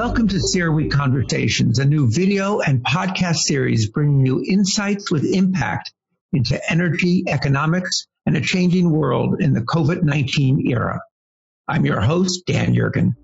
Welcome 0.00 0.28
to 0.28 0.36
CERAWeek 0.36 0.90
Conversations, 0.90 1.78
a 1.78 1.84
new 1.84 2.10
video 2.10 2.60
and 2.60 2.82
podcast 2.82 3.36
series 3.36 3.90
bringing 3.90 4.24
you 4.24 4.42
insights 4.48 5.10
with 5.10 5.26
impact 5.26 5.92
into 6.32 6.58
energy, 6.72 7.22
economics, 7.26 8.06
and 8.24 8.34
a 8.34 8.40
changing 8.40 8.92
world 8.92 9.42
in 9.42 9.52
the 9.52 9.60
COVID 9.60 10.02
19 10.02 10.66
era. 10.70 11.02
I'm 11.68 11.84
your 11.84 12.00
host, 12.00 12.46
Dan 12.46 12.74
Yergin. 12.74 13.14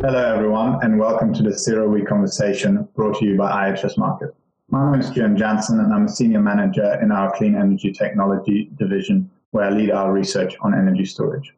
Hello, 0.00 0.34
everyone, 0.34 0.82
and 0.82 0.98
welcome 0.98 1.34
to 1.34 1.42
the 1.42 1.50
CERAWeek 1.50 2.08
Conversation 2.08 2.88
brought 2.96 3.18
to 3.18 3.26
you 3.26 3.36
by 3.36 3.70
IHS 3.70 3.98
Markit. 3.98 4.32
My 4.70 4.92
name 4.92 5.00
is 5.02 5.10
Jim 5.10 5.36
Jansen, 5.36 5.78
and 5.78 5.92
I'm 5.92 6.06
a 6.06 6.08
senior 6.08 6.40
manager 6.40 6.98
in 7.02 7.12
our 7.12 7.36
Clean 7.36 7.54
Energy 7.54 7.92
Technology 7.92 8.70
division, 8.78 9.30
where 9.50 9.66
I 9.66 9.70
lead 9.72 9.90
our 9.90 10.10
research 10.10 10.56
on 10.62 10.72
energy 10.72 11.04
storage. 11.04 11.52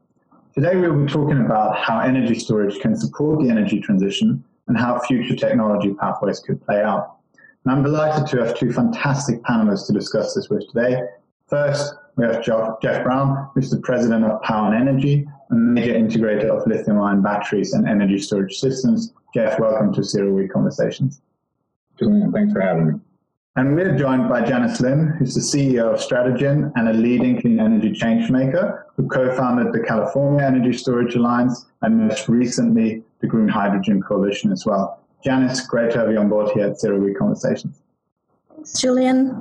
Today, 0.55 0.77
we'll 0.77 1.06
be 1.06 1.11
talking 1.11 1.41
about 1.41 1.79
how 1.79 2.01
energy 2.01 2.38
storage 2.38 2.79
can 2.79 2.95
support 2.95 3.43
the 3.43 3.48
energy 3.48 3.80
transition 3.80 4.45
and 4.69 4.77
how 4.77 4.98
future 5.01 5.34
technology 5.34 5.95
pathways 5.95 6.41
could 6.41 6.62
play 6.66 6.83
out. 6.83 7.16
And 7.65 7.73
I'm 7.73 7.83
delighted 7.83 8.27
to 8.27 8.45
have 8.45 8.59
two 8.59 8.70
fantastic 8.70 9.43
panelists 9.45 9.87
to 9.87 9.95
discuss 9.95 10.34
this 10.34 10.51
with 10.51 10.69
today. 10.70 11.01
First, 11.48 11.95
we 12.16 12.27
have 12.27 12.45
Jeff 12.45 13.02
Brown, 13.02 13.48
who's 13.55 13.70
the 13.70 13.80
president 13.80 14.27
of 14.27 14.43
Powin 14.43 14.74
Energy, 14.74 15.27
a 15.51 15.55
major 15.55 15.95
integrator 15.95 16.51
of 16.51 16.66
lithium 16.66 17.01
ion 17.01 17.23
batteries 17.23 17.73
and 17.73 17.88
energy 17.88 18.19
storage 18.19 18.59
systems. 18.59 19.15
Jeff, 19.32 19.59
welcome 19.59 19.91
to 19.95 20.02
CERAWeek 20.02 20.51
Conversations. 20.51 21.23
Julian, 21.98 22.30
thanks 22.30 22.52
for 22.52 22.60
having 22.60 22.87
me. 22.88 22.95
And 23.55 23.74
we're 23.74 23.98
joined 23.98 24.30
by 24.30 24.47
Janice 24.47 24.80
Lin, 24.80 25.15
who's 25.19 25.34
the 25.34 25.41
CEO 25.42 25.93
of 25.93 26.01
Strategen 26.01 26.73
and 26.74 26.88
a 26.88 26.93
leading 26.95 27.38
clean 27.38 27.60
energy 27.60 27.91
changemaker, 27.91 28.84
who 28.97 29.06
co-founded 29.06 29.74
the 29.74 29.80
California 29.80 30.43
Energy 30.43 30.73
Storage 30.73 31.16
Alliance 31.16 31.66
and 31.82 32.09
most 32.09 32.30
recently 32.30 33.02
the 33.21 33.26
Green 33.26 33.49
Hydrogen 33.49 34.01
Coalition 34.01 34.52
as 34.52 34.65
well. 34.65 35.01
Janice, 35.23 35.66
great 35.66 35.93
to 35.93 35.99
have 35.99 36.10
you 36.10 36.16
on 36.16 36.30
board 36.30 36.51
here 36.54 36.68
at 36.68 36.79
CERAWeek 36.79 37.18
Conversations. 37.18 37.76
Thanks, 38.54 38.80
Julian. 38.80 39.37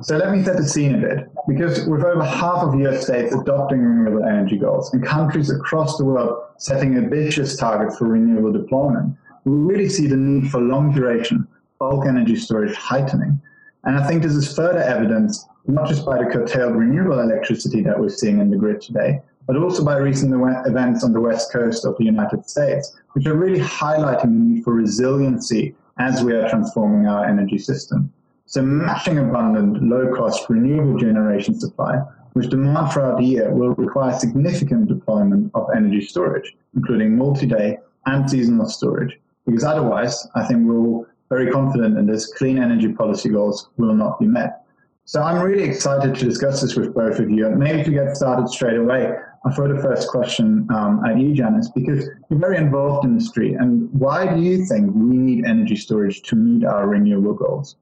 So 0.00 0.16
let 0.16 0.30
me 0.30 0.44
set 0.44 0.56
the 0.56 0.68
scene 0.68 0.94
a 0.94 0.98
bit, 0.98 1.28
because 1.48 1.86
with 1.86 2.04
over 2.04 2.22
half 2.22 2.62
of 2.62 2.80
US 2.82 3.02
states 3.04 3.34
adopting 3.34 3.80
renewable 3.80 4.22
energy 4.22 4.58
goals 4.58 4.94
and 4.94 5.04
countries 5.04 5.50
across 5.50 5.98
the 5.98 6.04
world 6.04 6.40
setting 6.58 6.96
ambitious 6.96 7.56
targets 7.56 7.98
for 7.98 8.06
renewable 8.06 8.52
deployment, 8.52 9.16
we 9.44 9.52
really 9.54 9.88
see 9.88 10.06
the 10.06 10.16
need 10.16 10.52
for 10.52 10.60
long 10.60 10.92
duration 10.92 11.48
bulk 11.78 12.06
energy 12.06 12.36
storage 12.36 12.74
heightening. 12.76 13.40
And 13.84 13.96
I 13.96 14.06
think 14.06 14.22
this 14.22 14.34
is 14.34 14.54
further 14.54 14.80
evidence, 14.80 15.46
not 15.66 15.88
just 15.88 16.04
by 16.04 16.18
the 16.18 16.30
curtailed 16.30 16.74
renewable 16.74 17.20
electricity 17.20 17.82
that 17.82 17.98
we're 17.98 18.08
seeing 18.08 18.40
in 18.40 18.50
the 18.50 18.56
grid 18.56 18.80
today, 18.80 19.20
but 19.46 19.56
also 19.56 19.84
by 19.84 19.96
recent 19.96 20.34
events 20.66 21.04
on 21.04 21.12
the 21.12 21.20
west 21.20 21.52
coast 21.52 21.84
of 21.84 21.96
the 21.96 22.04
United 22.04 22.48
States, 22.48 22.96
which 23.12 23.26
are 23.26 23.36
really 23.36 23.60
highlighting 23.60 24.22
the 24.22 24.28
need 24.28 24.64
for 24.64 24.74
resiliency 24.74 25.74
as 25.98 26.22
we 26.22 26.32
are 26.32 26.48
transforming 26.48 27.06
our 27.06 27.24
energy 27.24 27.58
system. 27.58 28.12
So 28.46 28.62
matching 28.62 29.18
abundant, 29.18 29.82
low-cost 29.82 30.48
renewable 30.48 30.98
generation 30.98 31.58
supply 31.58 32.00
with 32.34 32.50
demand 32.50 32.92
throughout 32.92 33.18
the 33.18 33.24
year 33.24 33.52
will 33.52 33.74
require 33.74 34.18
significant 34.18 34.88
deployment 34.88 35.50
of 35.54 35.68
energy 35.74 36.00
storage, 36.00 36.56
including 36.74 37.16
multi-day 37.16 37.78
and 38.06 38.28
seasonal 38.28 38.68
storage, 38.68 39.18
because 39.46 39.64
otherwise, 39.64 40.26
I 40.34 40.44
think 40.44 40.66
we'll 40.66 41.06
very 41.28 41.50
confident 41.50 41.98
in 41.98 42.06
this, 42.06 42.32
clean 42.34 42.58
energy 42.58 42.92
policy 42.92 43.28
goals 43.28 43.68
will 43.76 43.94
not 43.94 44.18
be 44.18 44.26
met. 44.26 44.64
So 45.04 45.22
I'm 45.22 45.42
really 45.42 45.64
excited 45.64 46.14
to 46.16 46.24
discuss 46.24 46.60
this 46.60 46.76
with 46.76 46.94
both 46.94 47.18
of 47.18 47.30
you. 47.30 47.48
Maybe 47.50 47.82
to 47.82 47.90
get 47.90 48.14
started 48.16 48.48
straight 48.48 48.76
away, 48.76 49.14
I'll 49.44 49.52
throw 49.52 49.74
the 49.74 49.80
first 49.80 50.08
question 50.08 50.66
um, 50.70 51.02
at 51.06 51.18
you, 51.18 51.32
Janice, 51.32 51.70
because 51.70 52.06
you're 52.28 52.38
very 52.38 52.58
involved 52.58 53.06
in 53.06 53.14
the 53.14 53.24
street. 53.24 53.54
And 53.54 53.90
why 53.92 54.26
do 54.34 54.40
you 54.40 54.66
think 54.66 54.94
we 54.94 55.16
need 55.16 55.46
energy 55.46 55.76
storage 55.76 56.22
to 56.24 56.36
meet 56.36 56.66
our 56.66 56.86
renewable 56.86 57.34
goals? 57.34 57.76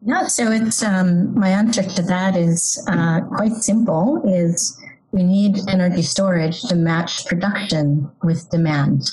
Yeah, 0.00 0.26
so 0.26 0.50
it's 0.50 0.82
um, 0.82 1.38
my 1.38 1.50
answer 1.50 1.82
to 1.82 2.02
that 2.02 2.34
is 2.34 2.82
uh, 2.88 3.20
quite 3.20 3.52
simple. 3.52 4.22
Is 4.24 4.80
we 5.12 5.22
need 5.22 5.58
energy 5.68 6.02
storage 6.02 6.62
to 6.62 6.74
match 6.74 7.26
production 7.26 8.10
with 8.22 8.48
demand 8.50 9.10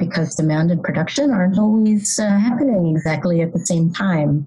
because 0.00 0.34
demand 0.34 0.72
and 0.72 0.82
production 0.82 1.30
aren't 1.30 1.58
always 1.58 2.18
uh, 2.18 2.26
happening 2.26 2.96
exactly 2.96 3.42
at 3.42 3.52
the 3.52 3.64
same 3.66 3.92
time. 3.92 4.46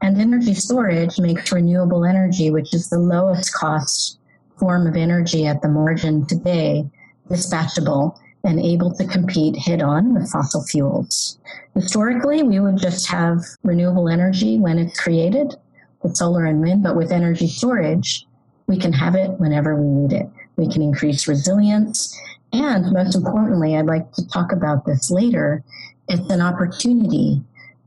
And 0.00 0.20
energy 0.20 0.54
storage 0.54 1.20
makes 1.20 1.52
renewable 1.52 2.04
energy, 2.04 2.50
which 2.50 2.74
is 2.74 2.88
the 2.88 2.98
lowest 2.98 3.54
cost 3.54 4.18
form 4.58 4.86
of 4.86 4.96
energy 4.96 5.46
at 5.46 5.60
the 5.62 5.68
margin 5.68 6.26
today, 6.26 6.88
dispatchable 7.28 8.18
and 8.44 8.58
able 8.58 8.92
to 8.94 9.06
compete 9.06 9.56
head 9.56 9.82
on 9.82 10.14
with 10.14 10.30
fossil 10.30 10.64
fuels. 10.64 11.38
Historically, 11.74 12.42
we 12.42 12.58
would 12.58 12.78
just 12.78 13.06
have 13.08 13.40
renewable 13.62 14.08
energy 14.08 14.58
when 14.58 14.78
it's 14.78 14.98
created 14.98 15.54
with 16.02 16.16
solar 16.16 16.46
and 16.46 16.60
wind, 16.62 16.82
but 16.82 16.96
with 16.96 17.12
energy 17.12 17.48
storage, 17.48 18.26
we 18.68 18.78
can 18.78 18.92
have 18.92 19.14
it 19.14 19.30
whenever 19.38 19.76
we 19.76 19.86
need 19.86 20.12
it. 20.12 20.28
We 20.56 20.68
can 20.68 20.82
increase 20.82 21.28
resilience 21.28 22.16
and 22.52 22.92
most 22.92 23.14
importantly, 23.14 23.76
I'd 23.76 23.86
like 23.86 24.12
to 24.12 24.26
talk 24.28 24.52
about 24.52 24.86
this 24.86 25.10
later. 25.10 25.62
It's 26.08 26.30
an 26.30 26.40
opportunity 26.40 27.42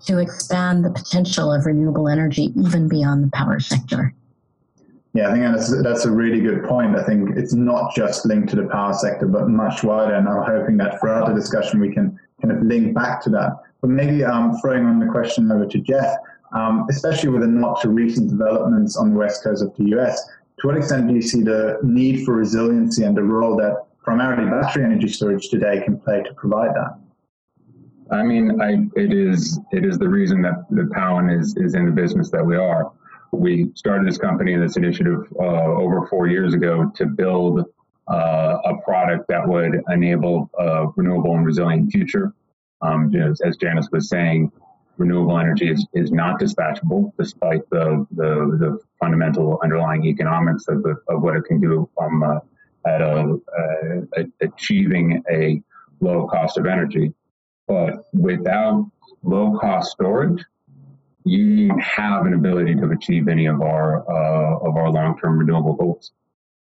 to 0.06 0.20
expand 0.20 0.84
the 0.84 0.92
potential 0.92 1.52
of 1.52 1.66
renewable 1.66 2.08
energy 2.08 2.54
even 2.56 2.88
beyond 2.88 3.24
the 3.24 3.30
power 3.32 3.60
sector. 3.60 4.14
Yeah, 5.14 5.30
I 5.30 5.34
think 5.34 5.44
that's, 5.44 5.84
that's 5.84 6.06
a 6.06 6.12
really 6.12 6.40
good 6.40 6.64
point. 6.64 6.96
I 6.96 7.04
think 7.04 7.36
it's 7.36 7.54
not 7.54 7.94
just 7.94 8.26
linked 8.26 8.50
to 8.50 8.56
the 8.56 8.68
power 8.68 8.94
sector, 8.94 9.28
but 9.28 9.50
much 9.50 9.84
wider. 9.84 10.14
And 10.14 10.28
I'm 10.28 10.44
hoping 10.44 10.78
that 10.78 11.00
throughout 11.00 11.28
the 11.28 11.34
discussion, 11.34 11.82
we 11.82 11.94
can 11.94 12.18
kind 12.42 12.56
of 12.56 12.64
link 12.64 12.96
back 12.96 13.22
to 13.24 13.30
that. 13.32 13.58
But 13.82 13.90
maybe 13.90 14.24
um, 14.24 14.58
throwing 14.62 14.86
on 14.86 15.00
the 15.00 15.08
question 15.08 15.52
over 15.52 15.66
to 15.66 15.80
Jeff, 15.80 16.16
um, 16.54 16.86
especially 16.90 17.30
with 17.30 17.42
the 17.42 17.48
not 17.48 17.82
too 17.82 17.90
recent 17.90 18.30
developments 18.30 18.96
on 18.96 19.12
the 19.12 19.18
west 19.18 19.44
coast 19.44 19.62
of 19.62 19.76
the 19.76 19.98
US, 19.98 20.24
to 20.60 20.68
what 20.68 20.78
extent 20.78 21.08
do 21.08 21.16
you 21.16 21.22
see 21.22 21.42
the 21.42 21.80
need 21.84 22.24
for 22.24 22.36
resiliency 22.36 23.04
and 23.04 23.18
the 23.18 23.24
role 23.24 23.58
that 23.58 23.88
primarily 24.04 24.50
battery 24.50 24.84
energy 24.84 25.08
storage 25.08 25.50
today 25.50 25.82
can 25.84 26.00
play 26.00 26.24
to 26.24 26.34
provide 26.34 26.72
that? 26.76 27.00
I 28.12 28.24
mean, 28.24 28.62
I, 28.62 28.88
it 29.00 29.14
is 29.14 29.60
it 29.72 29.86
is 29.86 29.98
the 29.98 30.10
reason 30.10 30.42
that 30.42 30.66
the 30.70 30.90
Powin 30.94 31.30
is 31.30 31.56
is 31.56 31.76
in 31.76 31.86
the 31.86 31.92
business 31.92 32.30
that 32.32 32.46
we 32.46 32.58
are. 32.58 32.92
We 33.32 33.72
started 33.76 34.06
this 34.06 34.18
company, 34.18 34.54
and 34.54 34.62
this 34.62 34.76
initiative, 34.76 35.26
uh, 35.40 35.44
over 35.44 36.06
four 36.08 36.28
years 36.28 36.54
ago 36.54 36.92
to 36.96 37.06
build 37.06 37.66
uh, 38.10 38.58
a 38.66 38.78
product 38.84 39.28
that 39.30 39.48
would 39.48 39.82
enable 39.90 40.50
a 40.60 40.88
renewable 40.98 41.36
and 41.36 41.46
resilient 41.46 41.92
future. 41.92 42.34
Um, 42.82 43.14
as, 43.16 43.56
Janice 43.58 43.88
was 43.92 44.10
saying, 44.10 44.52
renewable 44.98 45.38
energy 45.38 45.70
is, 45.70 45.86
is 45.94 46.12
not 46.12 46.40
dispatchable, 46.40 47.14
despite 47.18 47.62
the, 47.70 48.06
the, 48.12 48.58
the 48.60 48.80
fundamental 49.00 49.60
underlying 49.64 50.06
economics 50.06 50.68
of, 50.68 50.84
the, 50.84 50.98
of 51.08 51.22
what 51.22 51.36
it 51.36 51.46
can 51.46 51.62
do 51.62 51.90
from 51.96 52.24
uh, 52.24 52.40
at 52.86 53.02
a, 53.02 53.38
a, 54.18 54.24
achieving 54.42 55.24
a 55.32 55.62
low 56.00 56.28
cost 56.28 56.58
of 56.58 56.66
energy. 56.66 57.14
But 57.68 58.08
without 58.14 58.90
low 59.24 59.58
cost 59.60 59.92
storage, 59.92 60.44
you 61.24 61.72
have 61.80 62.26
an 62.26 62.34
ability 62.34 62.76
to 62.76 62.90
achieve 62.92 63.28
any 63.28 63.46
of 63.46 63.62
our 63.62 64.00
uh, 64.10 64.58
of 64.68 64.76
our 64.76 64.90
long 64.90 65.18
term 65.20 65.38
renewable 65.38 65.74
goals. 65.74 66.12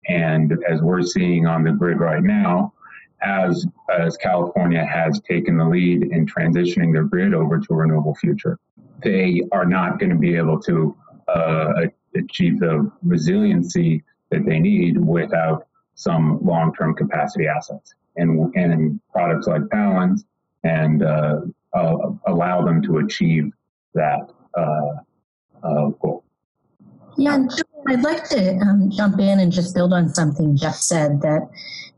And 0.07 0.57
as 0.69 0.81
we're 0.81 1.01
seeing 1.01 1.47
on 1.47 1.63
the 1.63 1.71
grid 1.71 1.99
right 1.99 2.23
now, 2.23 2.73
as 3.21 3.65
as 3.89 4.17
California 4.17 4.85
has 4.85 5.19
taken 5.21 5.57
the 5.57 5.65
lead 5.65 6.03
in 6.03 6.25
transitioning 6.25 6.93
their 6.93 7.03
grid 7.03 7.33
over 7.33 7.59
to 7.59 7.73
a 7.73 7.75
renewable 7.75 8.15
future, 8.15 8.59
they 9.03 9.41
are 9.51 9.65
not 9.65 9.99
going 9.99 10.11
to 10.11 10.17
be 10.17 10.35
able 10.35 10.61
to 10.61 10.95
uh, 11.27 11.73
achieve 12.15 12.59
the 12.59 12.91
resiliency 13.03 14.03
that 14.29 14.45
they 14.45 14.59
need 14.59 14.97
without 14.97 15.67
some 15.95 16.39
long-term 16.43 16.95
capacity 16.95 17.47
assets 17.47 17.93
and, 18.15 18.53
and 18.55 18.99
products 19.11 19.47
like 19.47 19.67
Balance 19.69 20.23
and 20.63 21.03
uh, 21.03 21.41
uh, 21.73 21.97
allow 22.27 22.63
them 22.65 22.81
to 22.83 22.97
achieve 22.97 23.51
that 23.93 24.29
uh, 24.57 24.93
uh 25.63 25.89
goal. 26.01 26.23
Yeah, 27.17 27.45
I'd 27.87 28.03
like 28.03 28.23
to 28.29 28.57
um, 28.57 28.89
jump 28.89 29.19
in 29.19 29.39
and 29.39 29.51
just 29.51 29.75
build 29.75 29.93
on 29.93 30.09
something 30.13 30.55
Jeff 30.55 30.75
said 30.75 31.21
that 31.21 31.49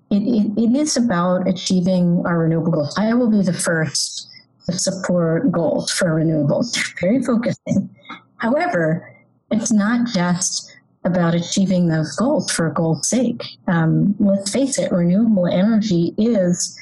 it, 0.10 0.24
it, 0.24 0.64
it 0.64 0.76
is 0.76 0.98
about 0.98 1.48
achieving 1.48 2.24
our 2.26 2.40
renewable 2.40 2.72
goals. 2.72 2.96
I 2.98 3.14
will 3.14 3.30
be 3.30 3.42
the 3.42 3.54
first 3.54 4.30
to 4.66 4.78
support 4.78 5.52
goals 5.52 5.92
for 5.92 6.08
renewables, 6.08 6.78
very 7.00 7.22
focusing. 7.22 7.90
However, 8.38 9.16
it's 9.52 9.72
not 9.72 10.08
just 10.08 10.73
about 11.06 11.36
achieving 11.36 11.88
those 11.88 12.16
goals 12.16 12.52
for 12.52 12.70
goals' 12.70 13.08
sake. 13.08 13.44
Um, 13.68 14.16
let's 14.20 14.52
face 14.52 14.78
it, 14.78 14.92
renewable 14.92 15.48
energy 15.48 16.14
is 16.18 16.80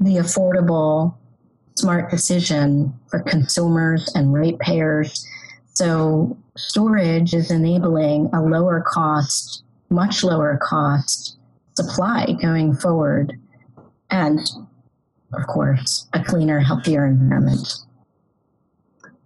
the 0.00 0.16
affordable, 0.16 1.14
smart 1.76 2.10
decision 2.10 2.94
for 3.08 3.20
consumers 3.20 4.10
and 4.14 4.32
ratepayers. 4.32 5.26
So, 5.74 6.36
storage 6.56 7.34
is 7.34 7.50
enabling 7.50 8.30
a 8.34 8.42
lower 8.42 8.80
cost, 8.86 9.62
much 9.90 10.24
lower 10.24 10.58
cost 10.62 11.36
supply 11.78 12.26
going 12.42 12.74
forward, 12.74 13.38
and 14.10 14.40
of 15.32 15.46
course, 15.46 16.08
a 16.12 16.24
cleaner, 16.24 16.58
healthier 16.58 17.06
environment. 17.06 17.68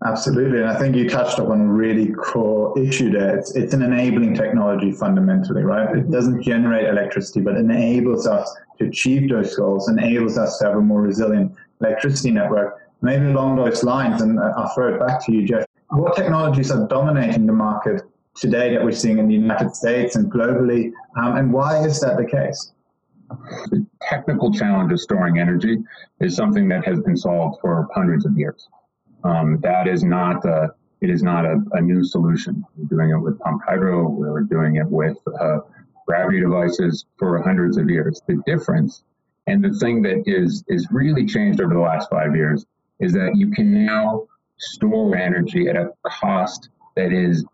Absolutely. 0.05 0.59
And 0.59 0.69
I 0.69 0.79
think 0.79 0.97
you 0.97 1.09
touched 1.09 1.39
upon 1.39 1.61
a 1.61 1.73
really 1.73 2.11
core 2.13 2.77
issue 2.79 3.11
there. 3.11 3.39
It's, 3.39 3.55
it's 3.55 3.73
an 3.73 3.83
enabling 3.83 4.35
technology 4.35 4.91
fundamentally, 4.91 5.63
right? 5.63 5.97
It 5.97 6.11
doesn't 6.11 6.43
generate 6.43 6.89
electricity, 6.89 7.41
but 7.41 7.57
enables 7.57 8.27
us 8.27 8.53
to 8.79 8.87
achieve 8.87 9.29
those 9.29 9.55
goals, 9.55 9.89
enables 9.89 10.39
us 10.39 10.59
to 10.59 10.67
have 10.67 10.77
a 10.77 10.81
more 10.81 11.03
resilient 11.03 11.53
electricity 11.81 12.33
network. 12.33 12.81
Maybe 13.01 13.27
along 13.27 13.57
those 13.57 13.85
lines, 13.85 14.23
and 14.23 14.41
I'll 14.41 14.73
throw 14.75 14.95
it 14.95 14.99
back 14.99 15.25
to 15.27 15.33
you, 15.33 15.47
Jeff. 15.47 15.67
What 15.91 16.17
technologies 16.17 16.71
are 16.71 16.87
dominating 16.89 17.47
the 17.47 17.53
market 17.53 18.03
today 18.35 18.75
that 18.75 18.83
we're 18.83 18.93
seeing 18.93 19.19
in 19.19 19.29
the 19.29 19.35
United 19.35 19.75
States 19.75 20.17
and 20.17 20.33
globally, 20.33 20.91
um, 21.17 21.37
and 21.37 21.53
why 21.53 21.85
is 21.85 22.01
that 22.01 22.17
the 22.17 22.25
case? 22.25 22.73
The 23.71 23.85
technical 24.03 24.53
challenge 24.53 24.93
of 24.93 25.01
storing 25.01 25.39
energy 25.39 25.79
is 26.21 26.35
something 26.35 26.69
that 26.69 26.85
has 26.87 27.01
been 27.01 27.17
solved 27.17 27.61
for 27.61 27.89
hundreds 27.95 28.25
of 28.25 28.37
years. 28.39 28.69
Um, 29.25 29.59
that 29.63 29.89
is 29.89 30.05
not 30.05 30.45
a, 30.45 30.75
it 31.01 31.11
is 31.11 31.23
not 31.23 31.45
a, 31.45 31.61
a, 31.73 31.81
new 31.81 32.05
solution. 32.05 32.65
We're 32.77 32.87
doing 32.87 33.11
it 33.11 33.19
with 33.19 33.39
pumped 33.41 33.65
hydro. 33.69 34.09
We're 34.09 34.43
doing 34.43 34.77
it 34.77 34.87
with 34.87 35.17
uh, 35.41 35.59
gravity 36.07 36.41
devices 36.41 37.07
for 37.19 37.41
hundreds 37.43 37.77
of 37.77 37.89
years. 37.89 38.21
The 38.27 38.43
difference, 38.47 39.05
and 39.47 39.65
the 39.65 39.73
thing 39.79 40.03
that 40.03 40.23
is 40.27 40.65
is 40.69 40.89
really 40.91 41.27
changed 41.27 41.61
over 41.61 41.75
the 41.75 41.81
last 41.81 42.11
five 42.11 42.35
years, 42.35 42.65
is 43.01 43.13
that 43.13 43.33
you 43.35 43.51
can 43.51 43.85
now 43.85 44.27
store 44.59 45.17
energy 45.17 45.69
at 45.69 45.77
a 45.77 45.91
cost 46.07 46.69
that 46.97 47.13
is 47.13 47.45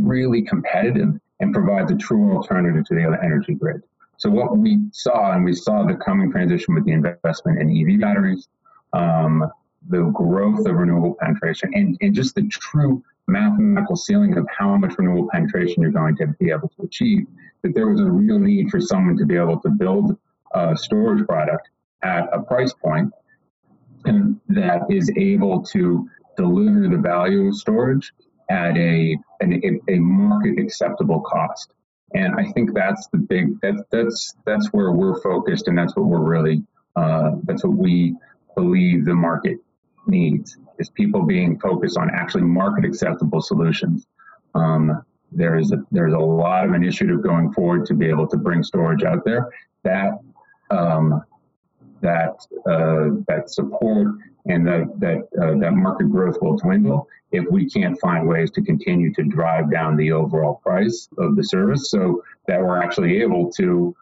really 0.00 0.42
competitive 0.42 1.18
and 1.40 1.52
provides 1.52 1.92
a 1.92 1.96
true 1.96 2.36
alternative 2.36 2.84
to 2.86 2.94
the 2.94 3.04
other 3.04 3.22
energy 3.22 3.54
grid. 3.54 3.82
So 4.18 4.30
what 4.30 4.56
we 4.56 4.80
saw, 4.92 5.32
and 5.32 5.44
we 5.44 5.52
saw 5.52 5.84
the 5.84 5.94
coming 5.94 6.30
transition 6.30 6.74
with 6.74 6.86
the 6.86 6.92
investment 6.92 7.60
in 7.60 7.70
EV 7.70 8.00
batteries, 8.00 8.48
um, 8.94 9.50
the 9.88 10.04
growth 10.14 10.66
of 10.66 10.74
renewable 10.74 11.16
penetration, 11.20 11.70
and, 11.74 11.96
and 12.00 12.14
just 12.14 12.34
the 12.34 12.46
true 12.48 13.02
mathematical 13.28 13.96
ceiling 13.96 14.36
of 14.38 14.46
how 14.56 14.76
much 14.76 14.94
renewable 14.98 15.28
penetration 15.32 15.82
you're 15.82 15.90
going 15.90 16.16
to 16.16 16.26
be 16.38 16.50
able 16.50 16.68
to 16.68 16.82
achieve, 16.82 17.26
that 17.62 17.74
there 17.74 17.88
was 17.88 18.00
a 18.00 18.10
real 18.10 18.38
need 18.38 18.70
for 18.70 18.80
someone 18.80 19.16
to 19.16 19.26
be 19.26 19.36
able 19.36 19.60
to 19.60 19.68
build 19.68 20.16
a 20.54 20.76
storage 20.76 21.26
product 21.26 21.68
at 22.02 22.28
a 22.32 22.40
price 22.40 22.72
point 22.72 23.12
that 24.48 24.82
is 24.88 25.10
able 25.16 25.62
to 25.62 26.08
deliver 26.36 26.88
the 26.88 26.98
value 26.98 27.48
of 27.48 27.56
storage 27.56 28.12
at 28.50 28.76
a, 28.76 29.16
an, 29.40 29.80
a 29.88 29.98
market 29.98 30.58
acceptable 30.58 31.20
cost. 31.20 31.72
And 32.14 32.36
I 32.36 32.44
think 32.52 32.72
that's 32.72 33.08
the 33.08 33.18
big 33.18 33.60
that's 33.60 33.82
that's 33.90 34.36
that's 34.46 34.68
where 34.68 34.92
we're 34.92 35.20
focused, 35.22 35.66
and 35.66 35.76
that's 35.76 35.96
what 35.96 36.06
we're 36.06 36.20
really 36.20 36.62
uh, 36.94 37.32
that's 37.42 37.64
what 37.64 37.76
we 37.76 38.14
believe 38.54 39.04
the 39.04 39.14
market 39.14 39.58
needs 40.06 40.56
is 40.78 40.90
people 40.90 41.22
being 41.22 41.58
focused 41.58 41.96
on 41.96 42.10
actually 42.14 42.42
market 42.42 42.84
acceptable 42.84 43.40
solutions. 43.40 44.06
Um, 44.54 45.02
there's 45.32 45.72
a, 45.72 45.78
there's 45.90 46.14
a 46.14 46.18
lot 46.18 46.66
of 46.66 46.74
initiative 46.74 47.22
going 47.22 47.52
forward 47.52 47.86
to 47.86 47.94
be 47.94 48.06
able 48.06 48.26
to 48.28 48.36
bring 48.36 48.62
storage 48.62 49.02
out 49.02 49.24
there 49.24 49.50
that 49.82 50.18
um, 50.70 51.22
that 52.00 52.34
uh, 52.68 53.22
that 53.28 53.50
support 53.50 54.08
and 54.46 54.66
that 54.66 54.84
that 54.98 55.18
uh, 55.42 55.58
that 55.58 55.72
market 55.72 56.10
growth 56.10 56.36
will 56.40 56.56
dwindle 56.56 57.08
if 57.32 57.44
we 57.50 57.68
can't 57.68 57.98
find 58.00 58.26
ways 58.26 58.50
to 58.52 58.62
continue 58.62 59.12
to 59.12 59.24
drive 59.24 59.70
down 59.70 59.96
the 59.96 60.12
overall 60.12 60.54
price 60.62 61.08
of 61.18 61.36
the 61.36 61.42
service, 61.42 61.90
so 61.90 62.22
that 62.46 62.60
we're 62.60 62.80
actually 62.80 63.20
able 63.20 63.50
to 63.52 63.94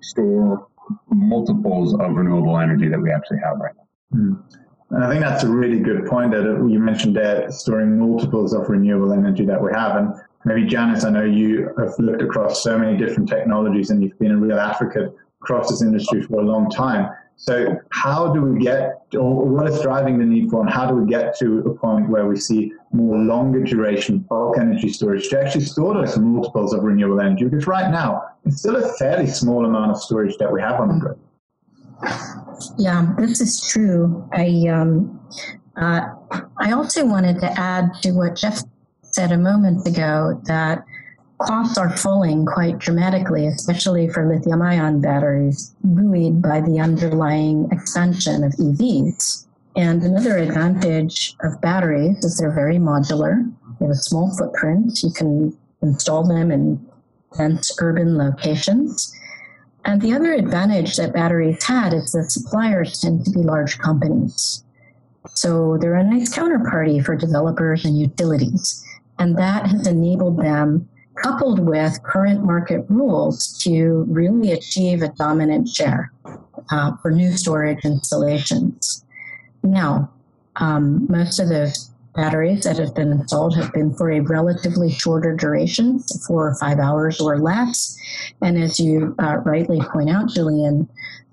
store 0.00 0.66
multiples 1.10 1.94
of 1.94 2.14
renewable 2.14 2.58
energy 2.58 2.88
that 2.88 3.00
we 3.00 3.10
actually 3.10 3.38
have 3.38 3.58
right 3.58 3.74
now. 3.76 4.18
Mm. 4.18 4.42
And 4.90 5.04
I 5.04 5.10
think 5.10 5.22
that's 5.22 5.44
a 5.44 5.48
really 5.48 5.80
good 5.80 6.06
point 6.06 6.32
that 6.32 6.46
uh, 6.46 6.64
you 6.64 6.78
mentioned 6.78 7.14
there, 7.14 7.50
storing 7.50 7.98
multiples 7.98 8.54
of 8.54 8.68
renewable 8.68 9.12
energy 9.12 9.44
that 9.44 9.62
we 9.62 9.70
have. 9.72 9.96
And 9.96 10.14
maybe 10.44 10.64
Janice, 10.64 11.04
I 11.04 11.10
know 11.10 11.24
you 11.24 11.70
have 11.78 11.94
looked 11.98 12.22
across 12.22 12.62
so 12.62 12.78
many 12.78 12.96
different 12.96 13.28
technologies 13.28 13.90
and 13.90 14.02
you've 14.02 14.18
been 14.18 14.32
a 14.32 14.36
real 14.36 14.58
advocate 14.58 15.14
across 15.42 15.68
this 15.70 15.82
industry 15.82 16.22
for 16.22 16.40
a 16.40 16.44
long 16.44 16.70
time. 16.70 17.10
So 17.36 17.78
how 17.90 18.32
do 18.32 18.42
we 18.42 18.64
get, 18.64 19.02
or 19.14 19.44
what 19.44 19.68
is 19.68 19.80
driving 19.80 20.18
the 20.18 20.24
need 20.24 20.50
for, 20.50 20.60
and 20.60 20.70
how 20.70 20.88
do 20.88 20.94
we 20.94 21.08
get 21.08 21.38
to 21.38 21.58
a 21.60 21.74
point 21.74 22.08
where 22.08 22.26
we 22.26 22.36
see 22.36 22.72
more 22.90 23.16
longer 23.16 23.62
duration 23.62 24.18
bulk 24.18 24.58
energy 24.58 24.88
storage 24.88 25.28
to 25.28 25.40
actually 25.40 25.64
store 25.64 25.94
those 25.94 26.18
multiples 26.18 26.74
of 26.74 26.82
renewable 26.82 27.20
energy? 27.20 27.44
Because 27.44 27.68
right 27.68 27.92
now, 27.92 28.24
it's 28.44 28.58
still 28.58 28.76
a 28.76 28.92
fairly 28.94 29.28
small 29.28 29.66
amount 29.66 29.92
of 29.92 30.02
storage 30.02 30.36
that 30.38 30.52
we 30.52 30.60
have 30.60 30.80
on 30.80 30.88
the 30.88 30.98
grid. 30.98 31.18
Yeah, 32.76 33.14
this 33.18 33.40
is 33.40 33.68
true. 33.68 34.28
I 34.32 34.66
um, 34.68 35.20
uh, 35.76 36.00
I 36.58 36.72
also 36.72 37.06
wanted 37.06 37.40
to 37.40 37.50
add 37.58 37.90
to 38.02 38.12
what 38.12 38.36
Jeff 38.36 38.62
said 39.02 39.32
a 39.32 39.38
moment 39.38 39.86
ago 39.86 40.40
that 40.46 40.84
costs 41.40 41.78
are 41.78 41.96
falling 41.96 42.44
quite 42.44 42.78
dramatically, 42.78 43.46
especially 43.46 44.08
for 44.08 44.28
lithium 44.28 44.62
ion 44.62 45.00
batteries, 45.00 45.74
buoyed 45.82 46.42
by 46.42 46.60
the 46.60 46.80
underlying 46.80 47.68
expansion 47.70 48.42
of 48.42 48.52
EVs. 48.52 49.46
And 49.76 50.02
another 50.02 50.38
advantage 50.38 51.36
of 51.42 51.60
batteries 51.60 52.24
is 52.24 52.36
they're 52.36 52.50
very 52.50 52.78
modular. 52.78 53.48
They 53.78 53.86
have 53.86 53.92
a 53.92 53.94
small 53.94 54.36
footprint. 54.36 55.02
You 55.02 55.12
can 55.12 55.56
install 55.82 56.26
them 56.26 56.50
in 56.50 56.84
dense 57.36 57.76
urban 57.80 58.18
locations. 58.18 59.12
And 59.88 60.02
the 60.02 60.12
other 60.12 60.34
advantage 60.34 60.96
that 60.98 61.14
batteries 61.14 61.64
had 61.64 61.94
is 61.94 62.12
that 62.12 62.30
suppliers 62.30 63.00
tend 63.00 63.24
to 63.24 63.30
be 63.30 63.40
large 63.40 63.78
companies. 63.78 64.62
So 65.30 65.78
they're 65.78 65.94
a 65.94 66.04
nice 66.04 66.36
counterparty 66.36 67.02
for 67.02 67.16
developers 67.16 67.86
and 67.86 67.98
utilities. 67.98 68.84
And 69.18 69.38
that 69.38 69.66
has 69.66 69.86
enabled 69.86 70.36
them 70.36 70.86
coupled 71.22 71.60
with 71.60 72.02
current 72.02 72.44
market 72.44 72.84
rules 72.90 73.56
to 73.62 74.04
really 74.10 74.52
achieve 74.52 75.00
a 75.00 75.08
dominant 75.08 75.70
share 75.70 76.12
uh, 76.70 76.94
for 77.00 77.10
new 77.10 77.32
storage 77.32 77.82
installations. 77.82 79.06
Now, 79.62 80.12
um, 80.56 81.06
most 81.08 81.40
of 81.40 81.48
those 81.48 81.90
batteries 82.18 82.64
that 82.64 82.76
have 82.78 82.96
been 82.96 83.12
installed 83.12 83.54
have 83.54 83.72
been 83.72 83.94
for 83.94 84.10
a 84.10 84.18
relatively 84.18 84.90
shorter 84.90 85.36
duration, 85.36 86.00
four 86.26 86.48
or 86.48 86.54
five 86.56 86.80
hours 86.80 87.20
or 87.20 87.38
less. 87.38 87.96
And 88.42 88.58
as 88.58 88.80
you 88.80 89.14
uh, 89.20 89.36
rightly 89.44 89.80
point 89.80 90.10
out, 90.10 90.28
Julian, 90.28 90.88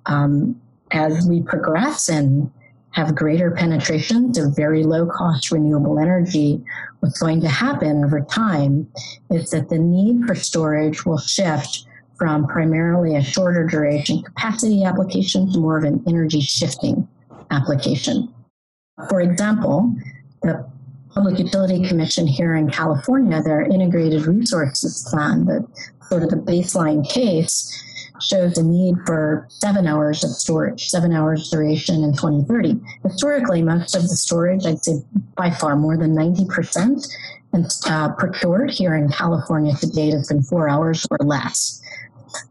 um, 0.05 0.61
as 0.91 1.27
we 1.27 1.41
progress 1.41 2.07
and 2.07 2.51
have 2.91 3.15
greater 3.15 3.49
penetration 3.49 4.31
to 4.33 4.51
very 4.55 4.83
low 4.83 5.07
cost 5.07 5.49
renewable 5.49 5.97
energy, 5.97 6.63
what's 6.99 7.17
going 7.17 7.41
to 7.41 7.49
happen 7.49 8.05
over 8.05 8.21
time 8.21 8.87
is 9.31 9.49
that 9.49 9.69
the 9.69 9.79
need 9.79 10.27
for 10.27 10.35
storage 10.35 11.03
will 11.03 11.17
shift 11.17 11.87
from 12.15 12.45
primarily 12.45 13.15
a 13.15 13.23
shorter 13.23 13.65
duration 13.65 14.21
capacity 14.21 14.83
application 14.83 15.51
to 15.51 15.57
more 15.57 15.79
of 15.79 15.83
an 15.83 16.03
energy 16.07 16.41
shifting 16.41 17.07
application. 17.49 18.31
For 19.09 19.19
example, 19.19 19.91
the 20.43 20.74
Public 21.15 21.39
Utility 21.39 21.87
Commission 21.87 22.27
here 22.27 22.55
in 22.55 22.69
California, 22.69 23.41
their 23.41 23.61
integrated 23.61 24.25
resources 24.25 25.07
plan, 25.09 25.45
the 25.45 25.65
sort 26.09 26.23
of 26.23 26.29
the 26.29 26.35
baseline 26.35 27.09
case 27.09 27.71
shows 28.19 28.57
a 28.57 28.63
need 28.63 28.95
for 29.05 29.47
seven 29.49 29.87
hours 29.87 30.25
of 30.25 30.31
storage, 30.31 30.89
seven 30.89 31.13
hours 31.13 31.49
duration 31.49 32.03
in 32.03 32.11
2030. 32.11 32.81
Historically, 33.03 33.61
most 33.61 33.95
of 33.95 34.01
the 34.01 34.09
storage, 34.09 34.65
I'd 34.65 34.83
say 34.83 35.01
by 35.37 35.51
far 35.51 35.77
more 35.77 35.95
than 35.95 36.13
90%, 36.13 37.07
and 37.53 37.65
uh, 37.85 38.11
procured 38.15 38.71
here 38.71 38.95
in 38.95 39.09
California 39.09 39.73
to 39.73 39.87
date 39.87 40.11
has 40.11 40.27
been 40.27 40.43
four 40.43 40.67
hours 40.67 41.07
or 41.09 41.17
less. 41.25 41.81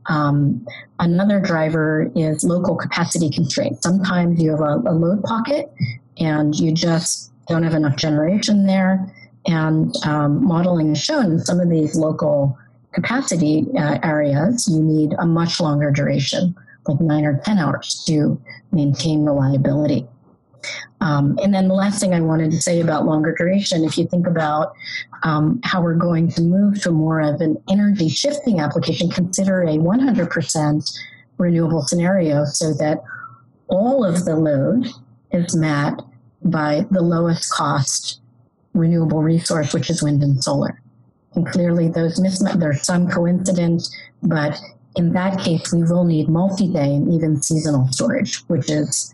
Um, 0.07 0.67
another 1.01 1.39
driver 1.39 2.11
is 2.17 2.43
local 2.45 2.77
capacity 2.77 3.29
constraints. 3.29 3.83
Sometimes 3.83 4.43
you 4.43 4.53
have 4.53 4.61
a, 4.61 4.83
a 4.87 4.95
load 4.95 5.23
pocket 5.23 5.71
and 6.17 6.55
you 6.55 6.73
just 6.73 7.34
don't 7.49 7.63
have 7.63 7.75
enough 7.75 7.97
generation 7.97 8.67
there. 8.67 9.13
And 9.47 9.95
um, 10.07 10.45
modeling 10.45 10.91
has 10.91 11.03
shown 11.03 11.33
in 11.33 11.41
some 11.41 11.61
of 11.61 11.69
these 11.69 11.97
local 11.97 12.59
capacity 12.93 13.67
uh, 13.77 13.99
areas, 14.03 14.69
you 14.69 14.81
need 14.81 15.15
a 15.19 15.27
much 15.27 15.61
longer 15.61 15.91
duration, 15.91 16.55
like 16.87 17.01
nine 17.01 17.25
or 17.25 17.41
10 17.45 17.59
hours 17.59 18.05
to 18.07 18.41
maintain 18.73 19.25
reliability. 19.25 20.07
Um, 21.03 21.39
and 21.43 21.53
then 21.53 21.69
the 21.69 21.75
last 21.75 22.01
thing 22.01 22.15
I 22.15 22.21
wanted 22.21 22.51
to 22.53 22.63
say 22.63 22.81
about 22.81 23.05
longer 23.05 23.35
duration, 23.37 23.85
if 23.85 23.99
you 23.99 24.07
think 24.07 24.27
about 24.27 24.73
um, 25.23 25.61
how 25.63 25.83
we're 25.83 25.95
going 25.95 26.31
to 26.31 26.41
move 26.41 26.81
to 26.83 26.91
more 26.91 27.21
of 27.21 27.43
an 27.43 27.63
energy 27.69 28.09
shifting 28.09 28.61
application, 28.61 29.11
consider 29.11 29.63
a 29.63 29.77
100% 29.77 30.99
renewable 31.37 31.83
scenario 31.83 32.45
so 32.47 32.73
that 32.75 33.03
all 33.69 34.05
of 34.05 34.25
the 34.25 34.37
load 34.37 34.87
is 35.33 35.55
met 35.55 36.01
by 36.45 36.87
the 36.91 37.03
lowest 37.03 37.51
cost 37.51 38.21
renewable 38.75 39.23
resource, 39.23 39.73
which 39.73 39.89
is 39.89 40.03
wind 40.03 40.23
and 40.23 40.43
solar. 40.43 40.81
And 41.35 41.47
clearly, 41.47 41.89
those 41.89 42.17
there's 42.57 42.83
some 42.83 43.09
coincidence, 43.09 43.95
but 44.23 44.59
in 44.97 45.13
that 45.13 45.41
case, 45.41 45.73
we 45.73 45.83
will 45.83 46.05
need 46.05 46.29
multi 46.29 46.69
day 46.69 46.95
and 46.95 47.13
even 47.13 47.43
seasonal 47.43 47.89
storage, 47.91 48.39
which 48.47 48.71
is 48.71 49.13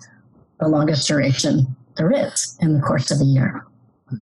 the 0.58 0.68
longest 0.68 1.08
duration 1.08 1.74
there 1.96 2.10
is 2.10 2.58
in 2.60 2.74
the 2.74 2.80
course 2.80 3.10
of 3.10 3.18
the 3.18 3.24
year. 3.24 3.64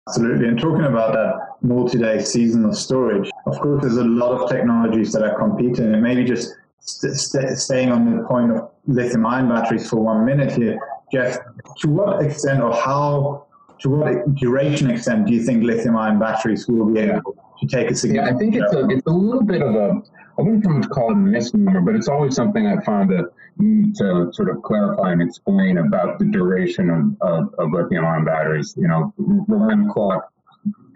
Absolutely. 0.08 0.48
And 0.48 0.60
talking 0.60 0.86
about 0.86 1.14
that 1.14 1.34
multi 1.62 1.98
day 1.98 2.20
seasonal 2.20 2.74
storage, 2.74 3.30
of 3.46 3.60
course, 3.60 3.82
there's 3.82 3.98
a 3.98 4.04
lot 4.04 4.32
of 4.32 4.50
technologies 4.50 5.12
that 5.14 5.24
are 5.24 5.38
competing. 5.38 5.94
And 5.94 6.02
maybe 6.02 6.24
just 6.24 6.54
st- 6.80 7.16
st- 7.16 7.58
staying 7.58 7.92
on 7.92 8.18
the 8.18 8.24
point 8.24 8.52
of 8.52 8.70
lithium 8.88 9.26
ion 9.26 9.50
batteries 9.50 9.90
for 9.90 9.98
one 9.98 10.26
minute 10.26 10.52
here, 10.52 10.80
Jeff, 11.12 11.38
to 11.80 11.90
what 11.90 12.24
extent 12.24 12.62
or 12.62 12.74
how, 12.74 13.46
to 13.80 13.90
what 13.90 14.36
duration 14.36 14.90
extent 14.90 15.28
do 15.28 15.34
you 15.34 15.44
think 15.44 15.64
lithium 15.64 15.96
ion 15.96 16.20
batteries 16.20 16.68
will 16.68 16.92
be 16.92 17.00
able 17.00 17.36
to 17.60 17.68
take 17.68 17.90
a 17.90 17.96
significant 17.96 18.30
Yeah, 18.30 18.36
I 18.36 18.38
think 18.38 18.56
it's 18.56 18.74
a, 18.74 18.88
it's 18.90 19.08
a 19.08 19.12
little 19.12 19.44
bit 19.44 19.62
of 19.62 19.76
a, 19.76 20.02
I 20.38 20.42
wouldn't 20.42 20.90
call 20.90 21.10
it 21.10 21.14
a 21.14 21.16
misnomer, 21.16 21.82
but 21.82 21.96
it's 21.96 22.08
always 22.08 22.36
something 22.36 22.68
I 22.68 22.80
found 22.84 23.10
to 23.10 23.30
need 23.58 23.96
to 23.96 24.30
sort 24.34 24.50
of 24.50 24.62
clarify 24.62 25.12
and 25.12 25.22
explain 25.22 25.80
about 25.80 26.20
the 26.20 26.26
duration 26.26 26.90
of, 26.90 27.28
of, 27.28 27.54
of 27.58 27.72
lithium 27.72 28.06
ion 28.06 28.26
batteries. 28.26 28.76
You 28.78 28.88
know, 28.88 29.14
around 29.50 29.88
the 29.88 29.94
clock, 29.94 30.32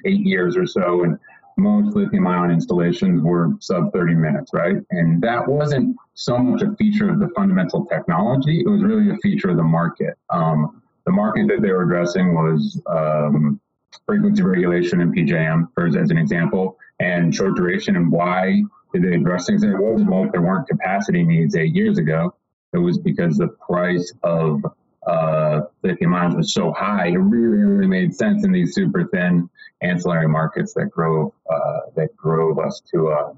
eight 0.05 0.19
years 0.21 0.57
or 0.57 0.67
so, 0.67 1.03
and 1.03 1.17
most 1.61 1.95
lithium 1.95 2.27
ion 2.27 2.51
installations 2.51 3.21
were 3.21 3.51
sub 3.59 3.93
30 3.93 4.15
minutes, 4.15 4.51
right? 4.53 4.77
And 4.91 5.21
that 5.21 5.47
wasn't 5.47 5.95
so 6.13 6.37
much 6.37 6.61
a 6.61 6.75
feature 6.75 7.09
of 7.09 7.19
the 7.19 7.29
fundamental 7.35 7.85
technology, 7.85 8.61
it 8.61 8.69
was 8.69 8.83
really 8.83 9.09
a 9.11 9.17
feature 9.17 9.49
of 9.49 9.57
the 9.57 9.63
market. 9.63 10.17
Um, 10.29 10.81
the 11.05 11.11
market 11.11 11.47
that 11.47 11.61
they 11.61 11.71
were 11.71 11.83
addressing 11.83 12.33
was 12.33 12.81
um, 12.87 13.59
frequency 14.05 14.43
regulation 14.43 15.01
and 15.01 15.15
PJM, 15.15 15.67
as 15.99 16.09
an 16.09 16.17
example, 16.17 16.77
and 16.99 17.33
short 17.33 17.55
duration. 17.55 17.95
And 17.95 18.11
why 18.11 18.63
did 18.93 19.03
they 19.03 19.15
address 19.15 19.47
things? 19.47 19.63
It 19.63 19.77
wasn't 19.77 20.09
like 20.09 20.31
there 20.31 20.41
weren't 20.41 20.67
capacity 20.67 21.23
needs 21.23 21.55
eight 21.55 21.73
years 21.73 21.97
ago. 21.97 22.35
It 22.73 22.77
was 22.77 22.97
because 22.97 23.37
the 23.37 23.49
price 23.49 24.13
of 24.23 24.63
uh, 25.07 25.61
lithium 25.83 26.13
ions 26.13 26.35
was 26.35 26.53
so 26.53 26.71
high, 26.71 27.07
it 27.07 27.17
really, 27.17 27.63
really 27.63 27.87
made 27.87 28.15
sense 28.15 28.45
in 28.45 28.51
these 28.51 28.73
super 28.73 29.07
thin 29.07 29.49
ancillary 29.81 30.27
markets 30.27 30.73
that 30.73 30.91
drove 30.93 31.33
uh, 31.51 31.79
that 31.95 32.15
drove 32.17 32.59
us 32.59 32.81
to 32.93 33.09
uh, 33.09 33.33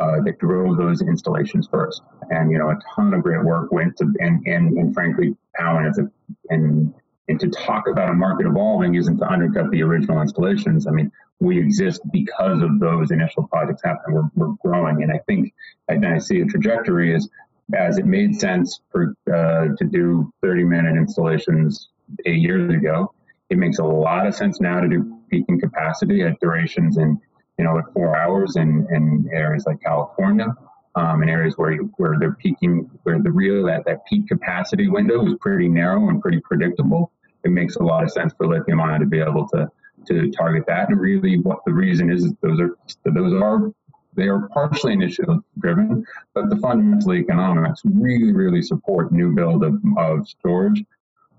uh, 0.00 0.20
that 0.22 0.38
drove 0.38 0.76
those 0.76 1.00
installations 1.00 1.66
first. 1.70 2.02
And 2.30 2.50
you 2.50 2.58
know, 2.58 2.70
a 2.70 2.78
ton 2.94 3.14
of 3.14 3.22
great 3.22 3.42
work 3.42 3.72
went 3.72 3.96
to 3.98 4.12
and 4.20 4.46
and, 4.46 4.76
and 4.76 4.94
frankly, 4.94 5.36
Powin 5.56 5.86
as 5.86 5.98
a 5.98 6.10
and 6.50 6.94
and 7.28 7.40
to 7.40 7.48
talk 7.48 7.88
about 7.88 8.10
a 8.10 8.14
market 8.14 8.46
evolving 8.46 8.94
isn't 8.94 9.18
to 9.18 9.30
undercut 9.30 9.70
the 9.70 9.82
original 9.82 10.20
installations. 10.20 10.86
I 10.86 10.90
mean, 10.90 11.10
we 11.40 11.58
exist 11.58 12.00
because 12.10 12.62
of 12.62 12.80
those 12.80 13.10
initial 13.10 13.46
projects 13.46 13.82
happening. 13.84 14.16
We're, 14.16 14.46
we're 14.46 14.54
growing, 14.62 15.02
and 15.02 15.12
I 15.12 15.20
think 15.26 15.54
and 15.88 16.06
I 16.06 16.18
see 16.18 16.40
a 16.40 16.44
trajectory 16.44 17.14
is 17.14 17.28
as 17.74 17.98
it 17.98 18.06
made 18.06 18.38
sense 18.38 18.80
for 18.90 19.14
uh, 19.32 19.74
to 19.76 19.84
do 19.84 20.32
30 20.42 20.64
minute 20.64 20.96
installations 20.96 21.90
eight 22.26 22.40
years 22.40 22.72
ago. 22.72 23.12
It 23.50 23.58
makes 23.58 23.78
a 23.78 23.84
lot 23.84 24.26
of 24.26 24.34
sense 24.34 24.60
now 24.60 24.80
to 24.80 24.88
do 24.88 25.18
peaking 25.30 25.60
capacity 25.60 26.22
at 26.22 26.38
durations 26.40 26.96
in 26.98 27.18
you 27.58 27.64
know 27.64 27.78
at 27.78 27.84
four 27.92 28.16
hours 28.16 28.56
in, 28.56 28.86
in 28.90 29.28
areas 29.32 29.64
like 29.66 29.80
California. 29.82 30.54
Um, 30.94 31.22
in 31.22 31.28
areas 31.28 31.54
where 31.56 31.70
you, 31.70 31.92
where 31.98 32.16
they're 32.18 32.32
peaking, 32.32 32.90
where 33.04 33.20
the 33.22 33.30
real 33.30 33.64
that, 33.66 33.84
that 33.84 34.04
peak 34.06 34.26
capacity 34.26 34.88
window 34.88 35.24
is 35.26 35.34
pretty 35.40 35.68
narrow 35.68 36.08
and 36.08 36.20
pretty 36.20 36.40
predictable, 36.40 37.12
it 37.44 37.50
makes 37.50 37.76
a 37.76 37.82
lot 37.82 38.02
of 38.02 38.10
sense 38.10 38.32
for 38.36 38.48
lithium 38.48 38.80
ion 38.80 38.98
to 39.00 39.06
be 39.06 39.20
able 39.20 39.46
to 39.48 39.70
to 40.06 40.30
target 40.30 40.64
that. 40.66 40.88
And 40.88 40.98
really, 40.98 41.38
what 41.38 41.58
the 41.64 41.72
reason 41.72 42.10
is, 42.10 42.24
is 42.24 42.32
those 42.40 42.58
are 42.58 42.76
those 43.04 43.32
are 43.34 43.72
they 44.18 44.26
are 44.28 44.48
partially 44.48 44.92
initiative 44.92 45.38
driven, 45.60 46.04
but 46.34 46.50
the 46.50 46.56
fundamental 46.56 47.14
economics 47.14 47.80
really, 47.84 48.32
really 48.32 48.62
support 48.62 49.12
new 49.12 49.32
build 49.32 49.62
of, 49.62 49.80
of 49.96 50.28
storage 50.28 50.84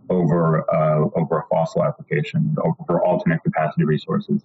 over 0.10 0.66
uh, 0.74 1.10
over 1.16 1.40
a 1.40 1.48
fossil 1.50 1.84
application, 1.84 2.56
over 2.64 3.02
alternate 3.02 3.44
capacity 3.44 3.84
resources. 3.84 4.42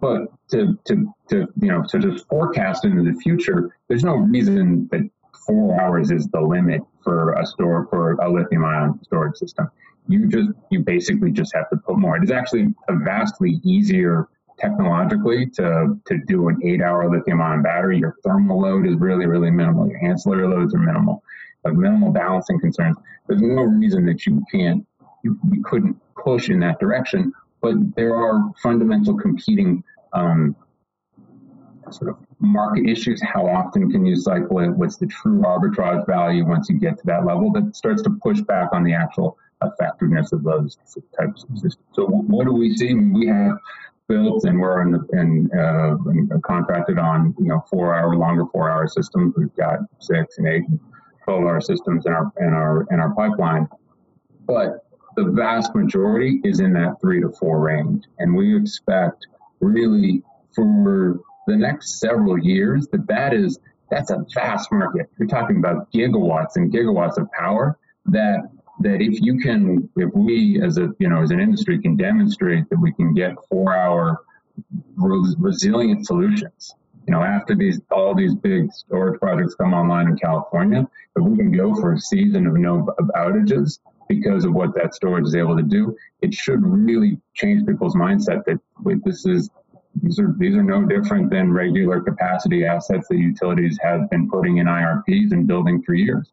But 0.00 0.28
to, 0.50 0.78
to, 0.84 1.12
to 1.30 1.36
you 1.60 1.68
know 1.68 1.84
to 1.88 1.98
just 1.98 2.26
forecast 2.28 2.84
into 2.84 3.02
the 3.02 3.18
future, 3.18 3.76
there's 3.88 4.04
no 4.04 4.14
reason 4.14 4.88
that 4.92 5.02
four 5.46 5.80
hours 5.80 6.10
is 6.12 6.28
the 6.28 6.40
limit 6.40 6.82
for 7.02 7.32
a 7.32 7.44
store 7.44 7.88
for 7.90 8.12
a 8.12 8.30
lithium 8.32 8.64
ion 8.64 9.00
storage 9.02 9.36
system. 9.36 9.68
You 10.06 10.28
just 10.28 10.50
you 10.70 10.80
basically 10.80 11.32
just 11.32 11.52
have 11.54 11.68
to 11.70 11.76
put 11.76 11.98
more. 11.98 12.16
It 12.16 12.24
is 12.24 12.30
actually 12.30 12.74
a 12.88 12.96
vastly 12.96 13.60
easier 13.64 14.28
technologically 14.58 15.46
to, 15.46 15.98
to 16.06 16.18
do 16.26 16.48
an 16.48 16.58
eight 16.64 16.80
hour 16.80 17.10
lithium 17.10 17.40
ion 17.40 17.62
battery. 17.62 17.98
Your 17.98 18.16
thermal 18.24 18.60
load 18.60 18.86
is 18.86 18.96
really, 18.96 19.26
really 19.26 19.50
minimal. 19.50 19.88
Your 19.88 20.04
ancillary 20.04 20.46
loads 20.46 20.74
are 20.74 20.78
minimal, 20.78 21.22
like 21.64 21.74
minimal 21.74 22.10
balancing 22.10 22.60
concerns. 22.60 22.96
There's 23.26 23.42
no 23.42 23.62
reason 23.62 24.06
that 24.06 24.26
you 24.26 24.44
can't, 24.50 24.86
you, 25.22 25.38
you 25.50 25.62
couldn't 25.62 25.96
push 26.22 26.48
in 26.48 26.60
that 26.60 26.78
direction, 26.78 27.32
but 27.60 27.74
there 27.96 28.14
are 28.14 28.52
fundamental 28.62 29.16
competing 29.16 29.82
um, 30.12 30.54
sort 31.90 32.10
of 32.10 32.16
market 32.38 32.88
issues. 32.88 33.22
How 33.22 33.46
often 33.46 33.90
can 33.90 34.06
you 34.06 34.16
cycle 34.16 34.60
it? 34.60 34.68
What's 34.68 34.96
the 34.96 35.06
true 35.06 35.40
arbitrage 35.42 36.06
value 36.06 36.46
once 36.46 36.68
you 36.68 36.78
get 36.78 36.98
to 36.98 37.06
that 37.06 37.24
level 37.24 37.52
that 37.52 37.74
starts 37.74 38.02
to 38.02 38.10
push 38.22 38.40
back 38.42 38.68
on 38.72 38.84
the 38.84 38.94
actual 38.94 39.38
effectiveness 39.62 40.32
of 40.32 40.42
those 40.44 40.76
types 41.18 41.44
of 41.44 41.58
systems. 41.58 41.78
So 41.92 42.06
what 42.06 42.44
do 42.44 42.52
we 42.52 42.76
see? 42.76 42.94
We 42.94 43.26
have 43.28 43.58
built 44.08 44.44
and 44.44 44.60
we're 44.60 44.82
in, 44.82 44.92
the, 44.92 45.06
in, 45.12 45.50
uh, 45.58 46.38
contracted 46.40 46.98
on 46.98 47.34
you 47.38 47.46
know 47.46 47.64
four 47.70 47.94
hour 47.94 48.16
longer 48.16 48.44
four 48.52 48.70
hour 48.70 48.86
systems. 48.86 49.34
We've 49.36 49.54
got 49.56 49.80
six 50.00 50.38
and 50.38 50.46
eight 50.46 50.64
and 50.68 50.80
12 51.24 51.42
hour 51.44 51.60
systems 51.60 52.06
in 52.06 52.12
our 52.12 52.32
in 52.40 52.52
our 52.52 52.86
in 52.90 53.00
our 53.00 53.14
pipeline. 53.14 53.68
But 54.46 54.86
the 55.16 55.24
vast 55.24 55.74
majority 55.74 56.40
is 56.44 56.60
in 56.60 56.72
that 56.74 57.00
three 57.00 57.20
to 57.20 57.30
four 57.30 57.60
range. 57.60 58.04
And 58.18 58.34
we 58.34 58.56
expect 58.56 59.26
really 59.60 60.22
for 60.54 61.20
the 61.46 61.56
next 61.56 62.00
several 62.00 62.38
years 62.38 62.88
that 62.88 63.06
that 63.06 63.32
is 63.32 63.58
that's 63.90 64.10
a 64.10 64.24
vast 64.34 64.72
market. 64.72 65.10
You're 65.18 65.28
talking 65.28 65.58
about 65.58 65.90
gigawatts 65.92 66.56
and 66.56 66.72
gigawatts 66.72 67.16
of 67.16 67.30
power 67.32 67.78
that 68.06 68.48
that 68.80 69.00
if 69.00 69.20
you 69.20 69.38
can, 69.38 69.88
if 69.96 70.10
we 70.14 70.60
as 70.62 70.78
a, 70.78 70.88
you 70.98 71.08
know, 71.08 71.22
as 71.22 71.30
an 71.30 71.40
industry 71.40 71.80
can 71.80 71.96
demonstrate 71.96 72.68
that 72.70 72.78
we 72.78 72.92
can 72.92 73.14
get 73.14 73.34
four 73.48 73.76
hour 73.76 74.20
resilient 74.96 76.06
solutions, 76.06 76.74
you 77.06 77.12
know, 77.12 77.22
after 77.22 77.54
these, 77.54 77.80
all 77.90 78.14
these 78.14 78.34
big 78.34 78.72
storage 78.72 79.20
projects 79.20 79.54
come 79.54 79.74
online 79.74 80.08
in 80.08 80.16
California, 80.16 80.88
if 81.16 81.22
we 81.22 81.36
can 81.36 81.52
go 81.52 81.74
for 81.74 81.92
a 81.92 81.98
season 81.98 82.46
of 82.46 82.54
no 82.54 82.88
of 82.98 83.06
outages 83.16 83.78
because 84.08 84.44
of 84.44 84.52
what 84.52 84.74
that 84.74 84.94
storage 84.94 85.26
is 85.26 85.34
able 85.34 85.56
to 85.56 85.62
do, 85.62 85.96
it 86.22 86.32
should 86.32 86.60
really 86.62 87.18
change 87.34 87.66
people's 87.66 87.94
mindset 87.94 88.44
that 88.46 88.58
wait, 88.82 88.98
this 89.04 89.26
is, 89.26 89.50
these 90.02 90.18
are, 90.18 90.34
these 90.38 90.56
are 90.56 90.62
no 90.62 90.84
different 90.84 91.30
than 91.30 91.52
regular 91.52 92.00
capacity 92.00 92.64
assets 92.64 93.06
that 93.08 93.16
utilities 93.16 93.78
have 93.82 94.10
been 94.10 94.28
putting 94.28 94.58
in 94.58 94.66
IRPs 94.66 95.32
and 95.32 95.46
building 95.46 95.82
for 95.82 95.94
years. 95.94 96.32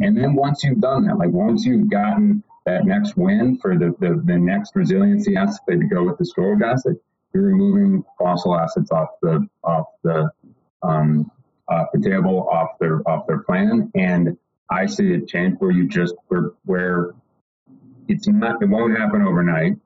And 0.00 0.16
then 0.16 0.34
once 0.34 0.62
you've 0.62 0.80
done 0.80 1.06
that, 1.06 1.18
like 1.18 1.30
once 1.30 1.64
you've 1.64 1.90
gotten 1.90 2.44
that 2.66 2.84
next 2.84 3.16
win 3.16 3.58
for 3.58 3.76
the, 3.76 3.94
the, 3.98 4.22
the 4.24 4.38
next 4.38 4.76
resiliency 4.76 5.36
asset 5.36 5.64
to 5.68 5.76
go 5.76 6.04
with 6.04 6.18
the 6.18 6.24
storage 6.24 6.62
asset, 6.62 6.94
you're 7.32 7.44
removing 7.44 8.04
fossil 8.18 8.56
assets 8.56 8.90
off 8.90 9.08
the 9.22 9.46
off 9.62 9.86
the 10.02 10.30
um, 10.82 11.30
off 11.68 11.88
the 11.92 12.00
table, 12.00 12.48
off 12.48 12.78
their 12.78 13.08
off 13.08 13.26
their 13.26 13.40
plan. 13.40 13.90
And 13.94 14.36
I 14.70 14.86
see 14.86 15.14
a 15.14 15.20
change 15.20 15.56
where 15.58 15.70
you 15.70 15.88
just 15.88 16.14
where 16.28 16.52
where 16.64 17.14
it's 18.08 18.28
not 18.28 18.62
it 18.62 18.68
won't 18.68 18.98
happen 18.98 19.22
overnight. 19.22 19.76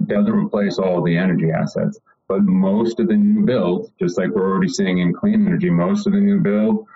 It 0.00 0.08
doesn't 0.08 0.32
replace 0.32 0.78
all 0.78 1.02
the 1.02 1.16
energy 1.16 1.50
assets, 1.50 2.00
but 2.28 2.42
most 2.42 3.00
of 3.00 3.08
the 3.08 3.16
new 3.16 3.44
build, 3.44 3.92
just 3.98 4.18
like 4.18 4.30
we're 4.30 4.50
already 4.50 4.68
seeing 4.68 4.98
in 4.98 5.12
clean 5.12 5.46
energy, 5.46 5.70
most 5.70 6.06
of 6.06 6.14
the 6.14 6.20
new 6.20 6.40
build 6.40 6.86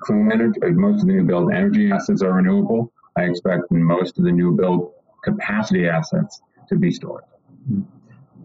clean 0.00 0.30
energy, 0.32 0.60
most 0.72 1.02
of 1.02 1.08
the 1.08 1.14
new 1.14 1.24
build 1.24 1.52
energy 1.52 1.90
assets 1.90 2.22
are 2.22 2.32
renewable. 2.32 2.92
I 3.16 3.22
expect 3.22 3.70
most 3.70 4.18
of 4.18 4.24
the 4.24 4.32
new 4.32 4.52
build 4.52 4.92
capacity 5.22 5.88
assets 5.88 6.42
to 6.68 6.76
be 6.76 6.90
stored. 6.92 7.24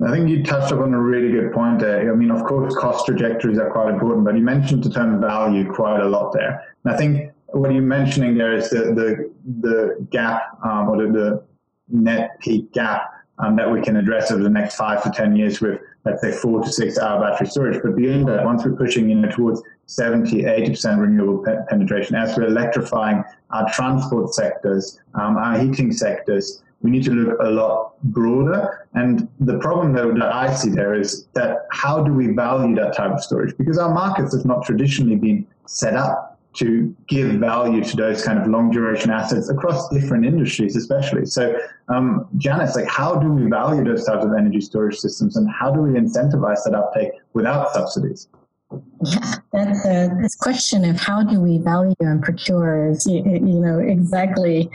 I 0.06 0.12
think 0.12 0.30
you 0.30 0.44
touched 0.44 0.72
upon 0.72 0.94
a 0.94 1.02
really 1.02 1.32
good 1.32 1.52
point 1.52 1.80
there. 1.80 2.12
I 2.12 2.16
mean, 2.16 2.32
of 2.32 2.44
course, 2.46 2.74
cost 2.76 3.06
trajectories 3.06 3.58
are 3.58 3.70
quite 3.70 3.94
important, 3.94 4.26
but 4.26 4.36
you 4.36 4.42
mentioned 4.42 4.84
the 4.84 4.90
term 4.90 5.20
value 5.20 5.72
quite 5.72 6.00
a 6.00 6.08
lot 6.08 6.32
there. 6.32 6.64
And 6.86 6.94
I 6.94 6.98
think 6.98 7.32
what 7.48 7.72
you're 7.74 7.82
mentioning 7.82 8.38
there 8.38 8.54
is 8.54 8.70
the 8.70 8.94
the, 8.94 9.32
the 9.62 10.08
gap 10.10 10.58
um, 10.64 10.90
or 10.90 11.06
the, 11.06 11.12
the 11.12 11.44
net 11.90 12.40
peak 12.40 12.72
gap 12.72 13.12
um, 13.40 13.56
that 13.58 13.70
we 13.70 13.82
can 13.82 13.98
address 13.98 14.32
over 14.32 14.44
the 14.44 14.50
next 14.50 14.76
five 14.76 15.04
to 15.04 15.10
10 15.10 15.36
years 15.36 15.60
with, 15.60 15.80
let's 16.06 16.22
say, 16.22 16.32
four 16.32 16.62
to 16.62 16.72
six 16.72 16.98
hour 16.98 17.20
battery 17.20 17.48
storage. 17.48 17.82
But 17.82 17.96
beyond 17.96 18.28
that, 18.28 18.46
once 18.46 18.64
we're 18.64 18.76
pushing 18.76 19.10
you 19.10 19.16
know, 19.16 19.30
towards 19.30 19.62
70, 19.90 20.44
80% 20.44 21.00
renewable 21.00 21.44
pe- 21.44 21.66
penetration, 21.68 22.16
as 22.16 22.38
we're 22.38 22.46
electrifying 22.46 23.24
our 23.50 23.68
transport 23.74 24.34
sectors, 24.34 25.00
um, 25.16 25.36
our 25.36 25.58
heating 25.58 25.92
sectors, 25.92 26.62
we 26.82 26.92
need 26.92 27.04
to 27.04 27.12
look 27.12 27.40
a 27.40 27.50
lot 27.50 27.94
broader. 28.04 28.88
And 28.94 29.28
the 29.40 29.58
problem 29.58 29.94
though 29.94 30.14
that 30.14 30.32
I 30.32 30.54
see 30.54 30.70
there 30.70 30.94
is 30.94 31.26
that 31.34 31.66
how 31.72 32.04
do 32.04 32.14
we 32.14 32.28
value 32.28 32.76
that 32.76 32.96
type 32.96 33.12
of 33.12 33.24
storage? 33.24 33.58
Because 33.58 33.80
our 33.80 33.92
markets 33.92 34.36
have 34.36 34.46
not 34.46 34.64
traditionally 34.64 35.16
been 35.16 35.48
set 35.66 35.96
up 35.96 36.40
to 36.54 36.96
give 37.08 37.32
value 37.34 37.84
to 37.84 37.96
those 37.96 38.24
kind 38.24 38.40
of 38.40 38.48
long 38.48 38.70
duration 38.70 39.10
assets 39.10 39.50
across 39.50 39.90
different 39.90 40.26
industries, 40.26 40.76
especially. 40.76 41.26
So, 41.26 41.58
um, 41.90 42.28
Janice, 42.38 42.76
like, 42.76 42.88
how 42.88 43.16
do 43.16 43.32
we 43.32 43.50
value 43.50 43.84
those 43.84 44.06
types 44.06 44.26
of 44.26 44.34
energy 44.34 44.62
storage 44.62 44.98
systems, 44.98 45.36
and 45.38 45.50
how 45.50 45.72
do 45.72 45.82
we 45.82 45.92
incentivize 45.92 46.64
that 46.66 46.74
uptake 46.74 47.12
without 47.34 47.72
subsidies? 47.72 48.28
Yeah, 48.72 49.36
that's 49.52 49.86
a, 49.86 50.12
uh, 50.12 50.22
this 50.22 50.36
question 50.36 50.86
of 50.86 51.00
how 51.00 51.24
do 51.24 51.40
we 51.40 51.58
value 51.58 51.96
and 52.00 52.22
procure 52.22 52.90
is, 52.90 53.06
you, 53.08 53.24
you 53.24 53.60
know, 53.60 53.80
exactly 53.80 54.70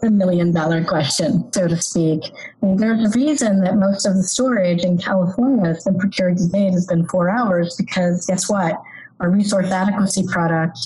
the 0.00 0.10
million 0.10 0.52
dollar 0.52 0.84
question, 0.84 1.50
so 1.52 1.68
to 1.68 1.80
speak. 1.80 2.24
I 2.62 2.66
mean, 2.66 2.76
there's 2.76 3.14
a 3.14 3.18
reason 3.18 3.60
that 3.60 3.76
most 3.76 4.04
of 4.06 4.16
the 4.16 4.22
storage 4.22 4.82
in 4.82 4.98
California 4.98 5.64
has 5.66 5.84
been 5.84 5.98
procured 5.98 6.38
to 6.38 6.48
date 6.48 6.72
has 6.72 6.86
been 6.86 7.06
four 7.06 7.30
hours 7.30 7.76
because 7.76 8.26
guess 8.26 8.50
what? 8.50 8.82
Our 9.20 9.30
resource 9.30 9.70
adequacy 9.70 10.24
product 10.26 10.78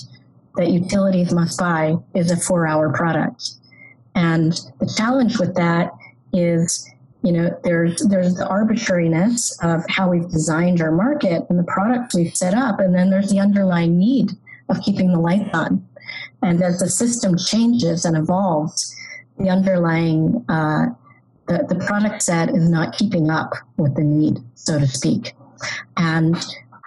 that 0.55 0.69
utilities 0.69 1.33
must 1.33 1.59
buy 1.59 1.97
is 2.13 2.31
a 2.31 2.37
four 2.37 2.67
hour 2.67 2.93
product. 2.93 3.51
And 4.15 4.53
the 4.79 4.93
challenge 4.97 5.39
with 5.39 5.55
that 5.55 5.91
is, 6.33 6.89
you 7.21 7.33
know, 7.33 7.57
there's 7.63 8.01
there's 8.07 8.35
the 8.35 8.47
arbitrariness 8.47 9.57
of 9.61 9.83
how 9.89 10.09
we've 10.09 10.29
designed 10.29 10.81
our 10.81 10.91
market 10.91 11.43
and 11.49 11.59
the 11.59 11.63
products 11.63 12.15
we've 12.15 12.35
set 12.35 12.53
up, 12.53 12.79
and 12.79 12.95
then 12.95 13.09
there's 13.09 13.29
the 13.29 13.39
underlying 13.39 13.97
need 13.97 14.31
of 14.69 14.81
keeping 14.81 15.11
the 15.11 15.19
lights 15.19 15.49
on. 15.53 15.85
And 16.41 16.61
as 16.63 16.79
the 16.79 16.89
system 16.89 17.37
changes 17.37 18.05
and 18.05 18.15
evolves, 18.15 18.95
the 19.37 19.49
underlying 19.49 20.45
uh, 20.47 20.87
the, 21.47 21.65
the 21.67 21.83
product 21.85 22.21
set 22.21 22.49
is 22.49 22.69
not 22.69 22.95
keeping 22.95 23.29
up 23.29 23.53
with 23.77 23.95
the 23.95 24.03
need, 24.03 24.37
so 24.55 24.79
to 24.79 24.87
speak. 24.87 25.33
And 25.97 26.35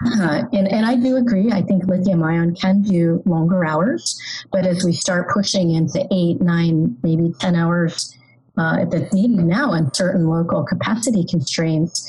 uh, 0.05 0.45
and, 0.53 0.67
and 0.67 0.87
I 0.87 0.97
do 0.97 1.17
agree. 1.17 1.53
I 1.53 1.63
think 1.63 1.85
lithium 1.85 2.23
ion 2.25 2.55
can 2.55 2.83
do 2.83 3.23
longer 3.27 3.65
hours, 3.65 4.21
but 4.51 4.67
as 4.67 4.83
we 4.83 4.93
start 4.93 5.31
pushing 5.31 5.73
into 5.73 6.07
eight, 6.11 6.41
nine, 6.41 6.97
maybe 7.03 7.33
10 7.39 7.55
hours 7.55 8.17
uh, 8.57 8.85
that's 8.85 9.13
needed 9.15 9.45
now 9.45 9.73
in 9.73 9.93
certain 9.95 10.29
local 10.29 10.63
capacity 10.63 11.25
constraints, 11.25 12.09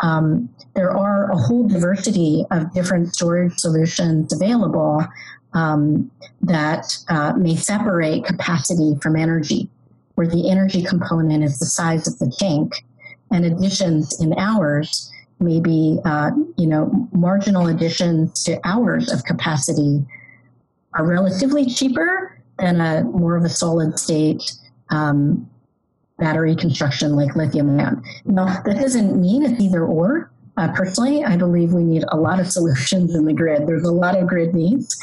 um, 0.00 0.48
there 0.74 0.90
are 0.90 1.30
a 1.30 1.36
whole 1.36 1.68
diversity 1.68 2.44
of 2.50 2.72
different 2.74 3.14
storage 3.14 3.56
solutions 3.58 4.32
available 4.32 5.04
um, 5.52 6.10
that 6.42 6.96
uh, 7.08 7.32
may 7.34 7.54
separate 7.54 8.24
capacity 8.24 8.96
from 9.00 9.14
energy 9.14 9.70
where 10.14 10.26
the 10.26 10.50
energy 10.50 10.82
component 10.82 11.42
is 11.42 11.58
the 11.58 11.66
size 11.66 12.06
of 12.06 12.18
the 12.18 12.32
tank, 12.38 12.84
and 13.30 13.44
additions 13.44 14.20
in 14.20 14.36
hours 14.38 15.10
maybe 15.40 15.98
uh, 16.04 16.30
you 16.56 16.66
know 16.66 17.08
marginal 17.12 17.66
additions 17.66 18.44
to 18.44 18.60
hours 18.64 19.12
of 19.12 19.24
capacity 19.24 20.04
are 20.94 21.04
relatively 21.04 21.66
cheaper 21.66 22.40
than 22.58 22.80
a 22.80 23.02
more 23.04 23.36
of 23.36 23.44
a 23.44 23.48
solid 23.48 23.98
state 23.98 24.42
um, 24.90 25.48
battery 26.18 26.54
construction 26.54 27.16
like 27.16 27.34
lithium 27.36 27.78
ion. 27.78 28.02
Now 28.24 28.46
that 28.64 28.80
doesn't 28.80 29.20
mean 29.20 29.44
it's 29.44 29.60
either 29.60 29.84
or. 29.84 30.30
Uh, 30.56 30.72
personally, 30.72 31.24
I 31.24 31.36
believe 31.36 31.72
we 31.72 31.82
need 31.82 32.04
a 32.08 32.16
lot 32.16 32.38
of 32.38 32.46
solutions 32.46 33.12
in 33.14 33.24
the 33.24 33.32
grid. 33.32 33.66
There's 33.66 33.82
a 33.82 33.90
lot 33.90 34.16
of 34.16 34.28
grid 34.28 34.54
needs, 34.54 34.96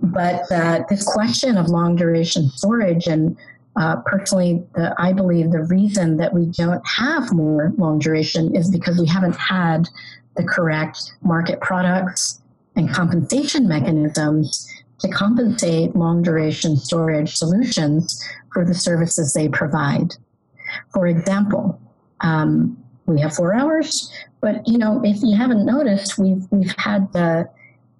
but 0.00 0.50
uh, 0.50 0.84
this 0.88 1.04
question 1.04 1.58
of 1.58 1.68
long 1.68 1.96
duration 1.96 2.48
storage 2.48 3.06
and 3.06 3.36
uh, 3.76 3.96
personally, 4.06 4.64
the, 4.74 4.94
I 4.98 5.12
believe 5.12 5.50
the 5.50 5.64
reason 5.64 6.16
that 6.16 6.32
we 6.32 6.46
don't 6.46 6.82
have 6.86 7.32
more 7.32 7.72
long 7.76 7.98
duration 7.98 8.56
is 8.56 8.70
because 8.70 8.98
we 8.98 9.06
haven't 9.06 9.36
had 9.36 9.86
the 10.36 10.44
correct 10.44 11.12
market 11.22 11.60
products 11.60 12.40
and 12.74 12.90
compensation 12.90 13.68
mechanisms 13.68 14.66
to 15.00 15.08
compensate 15.08 15.94
long 15.94 16.22
duration 16.22 16.76
storage 16.76 17.36
solutions 17.36 18.22
for 18.52 18.64
the 18.64 18.74
services 18.74 19.32
they 19.32 19.48
provide. 19.48 20.14
For 20.92 21.06
example, 21.06 21.80
um, 22.20 22.76
we 23.06 23.20
have 23.20 23.34
four 23.34 23.54
hours, 23.54 24.12
but 24.40 24.66
you 24.66 24.78
know, 24.78 25.00
if 25.04 25.22
you 25.22 25.36
haven't 25.36 25.64
noticed, 25.64 26.18
we've 26.18 26.46
we've 26.50 26.74
had 26.76 27.12
the 27.12 27.48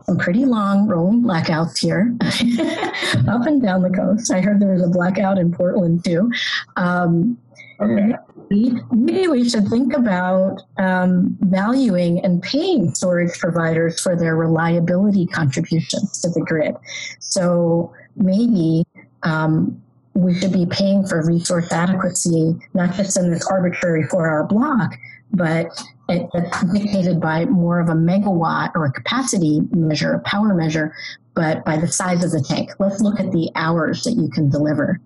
some 0.07 0.19
pretty 0.19 0.45
long 0.45 0.87
rolling 0.87 1.23
blackouts 1.23 1.79
here 1.79 2.15
up 3.29 3.47
and 3.47 3.61
down 3.61 3.83
the 3.83 3.91
coast. 3.91 4.31
I 4.31 4.41
heard 4.41 4.61
there 4.61 4.73
was 4.73 4.83
a 4.83 4.89
blackout 4.89 5.37
in 5.37 5.53
Portland 5.53 6.05
too. 6.05 6.31
Um, 6.77 7.37
okay. 7.81 8.15
Maybe 8.49 9.27
we 9.27 9.49
should 9.49 9.67
think 9.67 9.93
about 9.93 10.63
um, 10.79 11.37
valuing 11.41 12.25
and 12.25 12.41
paying 12.41 12.95
storage 12.95 13.37
providers 13.41 14.01
for 14.01 14.15
their 14.15 14.37
reliability 14.37 15.27
contributions 15.27 16.21
to 16.21 16.29
the 16.29 16.41
grid. 16.43 16.77
So 17.19 17.93
maybe 18.15 18.87
um, 19.25 19.83
we 20.17 20.35
should 20.35 20.53
be 20.53 20.65
paying 20.67 21.07
for 21.07 21.25
resource 21.25 21.71
adequacy, 21.71 22.57
not 22.73 22.95
just 22.95 23.19
in 23.19 23.31
this 23.31 23.47
arbitrary 23.47 24.05
four 24.05 24.29
hour 24.29 24.45
block, 24.45 24.95
but 25.33 25.67
it, 26.09 26.29
it's 26.33 26.63
dictated 26.73 27.21
by 27.21 27.45
more 27.45 27.81
of 27.81 27.91
a 27.91 27.95
megawatt 27.95 28.71
or 28.75 28.87
a 28.87 28.93
capacity 28.93 29.61
measure, 29.73 30.15
a 30.15 30.21
power 30.21 30.55
measure, 30.55 30.95
but 31.35 31.65
by 31.67 31.77
the 31.77 31.87
size 31.87 32.25
of 32.25 32.31
the 32.31 32.41
tank. 32.41 32.71
Let's 32.79 33.01
look 33.01 33.21
at 33.21 33.31
the 33.33 33.51
hours 33.57 34.05
that 34.05 34.13
you 34.13 34.31
can 34.31 34.49
deliver. 34.49 35.01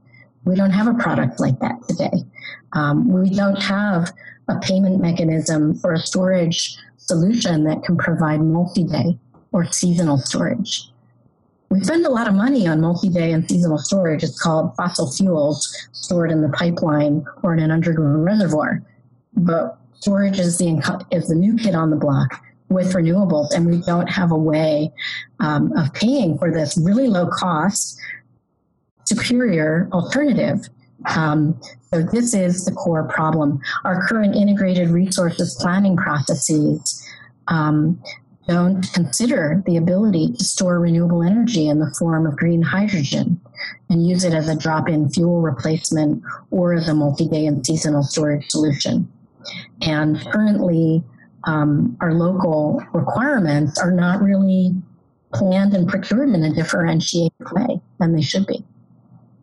We 0.44 0.54
don't 0.54 0.70
have 0.70 0.86
a 0.86 0.94
product 0.94 1.40
like 1.40 1.58
that 1.58 1.82
today. 1.88 2.24
Um, 2.72 3.08
we 3.08 3.30
don't 3.30 3.60
have 3.60 4.12
a 4.48 4.58
payment 4.60 5.00
mechanism 5.00 5.76
for 5.76 5.92
a 5.92 5.98
storage 5.98 6.76
solution 6.98 7.64
that 7.64 7.82
can 7.82 7.96
provide 7.96 8.40
multi 8.40 8.84
day 8.84 9.18
or 9.50 9.64
seasonal 9.72 10.18
storage. 10.18 10.88
We 11.70 11.80
spend 11.84 12.04
a 12.04 12.10
lot 12.10 12.26
of 12.26 12.34
money 12.34 12.66
on 12.66 12.80
multi 12.80 13.08
day 13.08 13.32
and 13.32 13.48
seasonal 13.48 13.78
storage. 13.78 14.24
It's 14.24 14.40
called 14.40 14.74
fossil 14.74 15.10
fuels 15.12 15.72
stored 15.92 16.32
in 16.32 16.42
the 16.42 16.48
pipeline 16.48 17.24
or 17.44 17.54
in 17.54 17.60
an 17.60 17.70
underground 17.70 18.24
reservoir. 18.24 18.82
But 19.34 19.78
storage 19.94 20.40
is 20.40 20.58
the 20.58 21.06
is 21.12 21.28
the 21.28 21.36
new 21.36 21.56
kid 21.56 21.76
on 21.76 21.90
the 21.90 21.96
block 21.96 22.42
with 22.70 22.92
renewables, 22.92 23.52
and 23.54 23.66
we 23.66 23.80
don't 23.82 24.08
have 24.08 24.32
a 24.32 24.36
way 24.36 24.92
um, 25.38 25.72
of 25.76 25.92
paying 25.94 26.38
for 26.38 26.52
this 26.52 26.76
really 26.76 27.06
low 27.06 27.28
cost, 27.28 28.00
superior 29.04 29.88
alternative. 29.92 30.68
Um, 31.14 31.60
so 31.92 32.02
this 32.02 32.34
is 32.34 32.64
the 32.64 32.72
core 32.72 33.04
problem. 33.04 33.60
Our 33.84 34.06
current 34.08 34.34
integrated 34.34 34.88
resources 34.88 35.56
planning 35.60 35.96
processes 35.96 37.06
um, 37.46 38.02
don't 38.48 38.92
consider 38.92 39.62
the 39.66 39.76
ability 39.76 40.32
to 40.32 40.44
store 40.44 40.80
renewable 40.80 41.22
energy 41.22 41.68
in 41.68 41.78
the 41.78 41.94
form 41.98 42.26
of 42.26 42.36
green 42.36 42.62
hydrogen 42.62 43.40
and 43.88 44.06
use 44.06 44.24
it 44.24 44.34
as 44.34 44.48
a 44.48 44.56
drop-in 44.56 45.08
fuel 45.10 45.40
replacement 45.40 46.22
or 46.50 46.74
as 46.74 46.88
a 46.88 46.94
multi-day 46.94 47.46
and 47.46 47.64
seasonal 47.64 48.02
storage 48.02 48.48
solution. 48.48 49.10
And 49.82 50.20
currently, 50.32 51.04
um, 51.44 51.96
our 52.00 52.14
local 52.14 52.82
requirements 52.92 53.78
are 53.78 53.90
not 53.90 54.22
really 54.22 54.74
planned 55.32 55.74
and 55.74 55.88
procured 55.88 56.30
in 56.30 56.42
a 56.42 56.52
differentiated 56.52 57.52
way 57.52 57.80
than 57.98 58.14
they 58.14 58.22
should 58.22 58.46
be. 58.46 58.64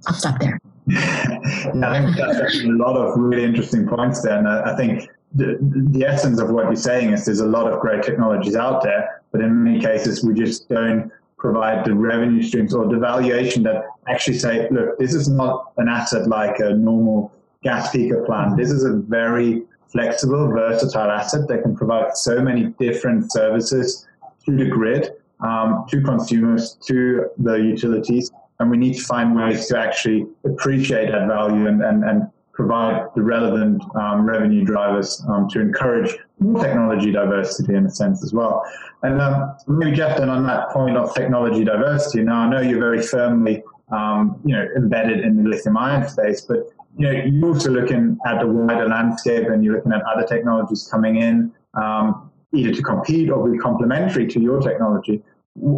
I'll 0.07 0.13
stop 0.13 0.39
there. 0.39 0.60
yeah, 0.88 1.39
I 1.83 2.01
think 2.01 2.17
that's 2.17 2.39
actually 2.39 2.69
a 2.69 2.77
lot 2.77 2.95
of 2.95 3.17
really 3.17 3.43
interesting 3.43 3.88
points 3.88 4.21
there. 4.21 4.38
And 4.38 4.47
I 4.47 4.75
think 4.75 5.10
the, 5.35 5.57
the 5.91 6.05
essence 6.05 6.39
of 6.39 6.49
what 6.49 6.65
you're 6.65 6.75
saying 6.75 7.13
is 7.13 7.25
there's 7.25 7.39
a 7.39 7.47
lot 7.47 7.71
of 7.71 7.79
great 7.79 8.03
technologies 8.03 8.55
out 8.55 8.83
there, 8.83 9.21
but 9.31 9.41
in 9.41 9.63
many 9.63 9.79
cases 9.79 10.23
we 10.23 10.33
just 10.33 10.69
don't 10.69 11.11
provide 11.37 11.85
the 11.85 11.93
revenue 11.93 12.41
streams 12.41 12.73
or 12.73 12.87
the 12.87 12.97
valuation 12.97 13.63
that 13.63 13.85
actually 14.07 14.37
say, 14.37 14.67
look, 14.71 14.97
this 14.97 15.13
is 15.13 15.29
not 15.29 15.71
an 15.77 15.87
asset 15.87 16.27
like 16.27 16.59
a 16.59 16.73
normal 16.73 17.31
gas 17.63 17.91
peaker 17.91 18.25
plant. 18.25 18.57
This 18.57 18.71
is 18.71 18.83
a 18.83 18.93
very 18.93 19.63
flexible, 19.87 20.47
versatile 20.47 21.11
asset 21.11 21.47
that 21.47 21.61
can 21.61 21.75
provide 21.75 22.15
so 22.15 22.41
many 22.41 22.73
different 22.79 23.31
services 23.31 24.07
to 24.45 24.55
the 24.55 24.65
grid, 24.65 25.11
um, 25.41 25.85
to 25.89 26.01
consumers, 26.01 26.77
to 26.87 27.29
the 27.37 27.55
utilities. 27.55 28.31
And 28.59 28.71
we 28.71 28.77
need 28.77 28.95
to 28.95 29.03
find 29.03 29.35
ways 29.35 29.67
to 29.67 29.77
actually 29.77 30.25
appreciate 30.43 31.11
that 31.11 31.27
value 31.27 31.67
and, 31.67 31.83
and, 31.83 32.03
and 32.03 32.29
provide 32.57 33.05
the 33.15 33.21
relevant 33.21 33.83
um, 33.95 34.25
revenue 34.25 34.65
drivers 34.65 35.23
um, 35.29 35.47
to 35.47 35.61
encourage 35.61 36.17
more 36.39 36.61
technology 36.61 37.11
diversity 37.11 37.75
in 37.75 37.85
a 37.85 37.89
sense 37.89 38.23
as 38.23 38.33
well. 38.33 38.65
And 39.03 39.21
um, 39.21 39.55
maybe 39.67 39.95
Jeff, 39.95 40.17
then 40.17 40.29
on 40.29 40.45
that 40.47 40.71
point 40.71 40.97
of 40.97 41.13
technology 41.13 41.63
diversity, 41.63 42.23
now 42.23 42.39
I 42.39 42.49
know 42.49 42.61
you're 42.61 42.79
very 42.79 43.03
firmly 43.03 43.63
um, 43.91 44.41
you 44.43 44.53
know 44.55 44.65
embedded 44.75 45.19
in 45.19 45.37
the 45.37 45.47
lithium 45.47 45.77
ion 45.77 46.09
space, 46.09 46.41
but 46.41 46.57
you 46.97 47.05
know, 47.05 47.11
you're 47.11 47.47
also 47.53 47.69
looking 47.69 48.17
at 48.25 48.39
the 48.39 48.47
wider 48.47 48.89
landscape 48.89 49.47
and 49.49 49.63
you're 49.63 49.75
looking 49.75 49.93
at 49.93 50.01
other 50.11 50.25
technologies 50.25 50.89
coming 50.91 51.17
in, 51.17 51.51
um, 51.75 52.31
either 52.55 52.73
to 52.73 52.81
compete 52.81 53.29
or 53.29 53.47
be 53.47 53.59
complementary 53.59 54.25
to 54.25 54.41
your 54.41 54.59
technology. 54.59 55.21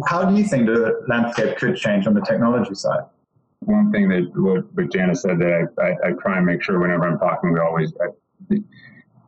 How 0.06 0.24
do 0.24 0.34
you 0.34 0.44
think 0.44 0.64
the 0.66 1.04
landscape 1.08 1.58
could 1.58 1.76
change 1.76 2.06
on 2.06 2.14
the 2.14 2.22
technology 2.22 2.74
side? 2.74 3.04
One 3.60 3.92
thing 3.92 4.08
that 4.08 4.30
what, 4.34 4.64
what 4.74 5.16
said 5.16 5.38
that 5.38 5.68
I, 5.78 5.82
I, 5.82 5.90
I, 6.08 6.12
try 6.22 6.38
and 6.38 6.46
make 6.46 6.62
sure 6.62 6.80
whenever 6.80 7.06
I'm 7.06 7.18
talking, 7.18 7.52
we 7.52 7.60
always 7.60 7.92
uh, 8.00 8.56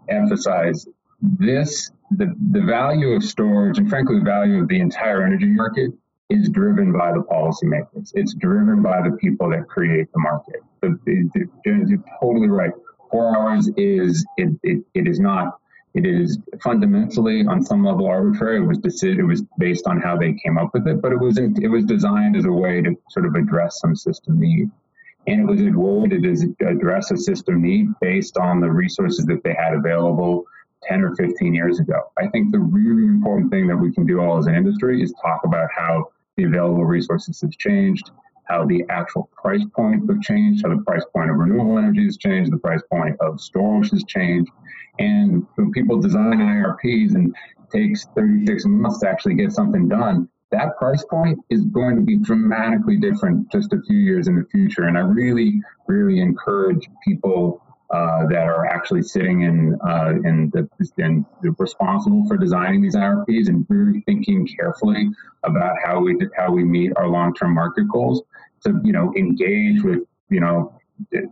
emphasize 0.08 0.86
this 1.20 1.90
the, 2.10 2.34
the 2.50 2.62
value 2.62 3.12
of 3.12 3.22
storage 3.22 3.78
and 3.78 3.88
frankly 3.88 4.18
the 4.18 4.24
value 4.24 4.62
of 4.62 4.68
the 4.68 4.80
entire 4.80 5.22
energy 5.22 5.46
market 5.46 5.92
is 6.30 6.48
driven 6.48 6.92
by 6.92 7.12
the 7.12 7.20
policymakers. 7.20 8.10
It's 8.14 8.34
driven 8.34 8.82
by 8.82 9.02
the 9.02 9.16
people 9.16 9.50
that 9.50 9.68
create 9.68 10.08
the 10.12 10.20
market. 10.20 10.62
You're 11.64 12.04
totally 12.20 12.48
right. 12.48 12.72
Four 13.10 13.36
hours 13.36 13.70
is 13.76 14.24
it, 14.38 14.48
it, 14.62 14.82
it 14.94 15.06
is 15.06 15.20
not 15.20 15.58
it 15.94 16.06
is 16.06 16.38
fundamentally 16.62 17.44
on 17.46 17.62
some 17.62 17.84
level 17.84 18.06
arbitrary. 18.06 18.58
It 18.58 18.66
was 18.66 18.78
deci- 18.78 19.18
it 19.18 19.24
was 19.24 19.42
based 19.58 19.86
on 19.86 20.00
how 20.00 20.16
they 20.16 20.32
came 20.34 20.56
up 20.56 20.70
with 20.72 20.86
it, 20.86 21.02
but 21.02 21.12
it 21.12 21.20
was 21.20 21.38
it 21.38 21.68
was 21.68 21.84
designed 21.84 22.36
as 22.36 22.46
a 22.46 22.52
way 22.52 22.80
to 22.80 22.96
sort 23.10 23.26
of 23.26 23.34
address 23.34 23.80
some 23.80 23.94
system 23.94 24.40
need, 24.40 24.70
and 25.26 25.40
it 25.40 25.46
was 25.46 25.60
way 25.62 26.08
to 26.08 26.66
address 26.66 27.10
a 27.10 27.16
system 27.16 27.62
need 27.62 27.88
based 28.00 28.38
on 28.38 28.60
the 28.60 28.70
resources 28.70 29.26
that 29.26 29.42
they 29.44 29.54
had 29.54 29.74
available 29.74 30.44
10 30.84 31.02
or 31.02 31.14
15 31.14 31.54
years 31.54 31.78
ago. 31.78 32.10
I 32.18 32.26
think 32.28 32.50
the 32.50 32.58
really 32.58 33.04
important 33.04 33.50
thing 33.50 33.66
that 33.68 33.76
we 33.76 33.92
can 33.92 34.06
do 34.06 34.20
all 34.20 34.38
as 34.38 34.46
an 34.46 34.54
industry 34.54 35.02
is 35.02 35.14
talk 35.22 35.42
about 35.44 35.68
how 35.76 36.10
the 36.36 36.44
available 36.44 36.84
resources 36.84 37.40
have 37.42 37.52
changed, 37.52 38.10
how 38.52 38.66
the 38.66 38.84
actual 38.90 39.30
price 39.34 39.64
point 39.74 40.02
have 40.08 40.20
changed, 40.20 40.62
how 40.64 40.74
the 40.76 40.82
price 40.82 41.04
point 41.14 41.30
of 41.30 41.36
renewable 41.36 41.78
energy 41.78 42.04
has 42.04 42.18
changed, 42.18 42.52
the 42.52 42.58
price 42.58 42.82
point 42.90 43.16
of 43.20 43.40
storage 43.40 43.90
has 43.90 44.04
changed. 44.04 44.50
And 44.98 45.46
when 45.54 45.72
people 45.72 46.00
design 46.00 46.38
IRPs 46.38 47.14
and 47.14 47.34
takes 47.72 48.04
36 48.14 48.64
months 48.66 49.00
to 49.00 49.08
actually 49.08 49.34
get 49.34 49.52
something 49.52 49.88
done, 49.88 50.28
that 50.50 50.76
price 50.76 51.02
point 51.04 51.38
is 51.48 51.64
going 51.64 51.96
to 51.96 52.02
be 52.02 52.18
dramatically 52.18 52.98
different 52.98 53.50
just 53.50 53.72
a 53.72 53.80
few 53.86 53.96
years 53.96 54.28
in 54.28 54.36
the 54.36 54.44
future. 54.50 54.82
And 54.82 54.98
I 54.98 55.00
really, 55.00 55.62
really 55.86 56.20
encourage 56.20 56.86
people 57.02 57.62
uh, 57.92 58.26
that 58.26 58.48
are 58.48 58.64
actually 58.66 59.02
sitting 59.02 59.42
in 59.42 59.78
uh, 59.86 60.14
in 60.24 60.50
the 60.54 60.66
in 60.96 61.26
responsible 61.58 62.26
for 62.26 62.38
designing 62.38 62.80
these 62.80 62.96
IRPs 62.96 63.48
and 63.48 63.66
really 63.68 64.00
thinking 64.06 64.46
carefully 64.46 65.10
about 65.42 65.76
how 65.84 66.00
we 66.00 66.16
how 66.34 66.50
we 66.50 66.64
meet 66.64 66.92
our 66.96 67.06
long 67.06 67.34
term 67.34 67.54
market 67.54 67.86
goals. 67.92 68.22
To 68.64 68.80
you 68.84 68.92
know 68.92 69.12
engage 69.16 69.82
with 69.82 70.00
you 70.28 70.40
know 70.40 70.78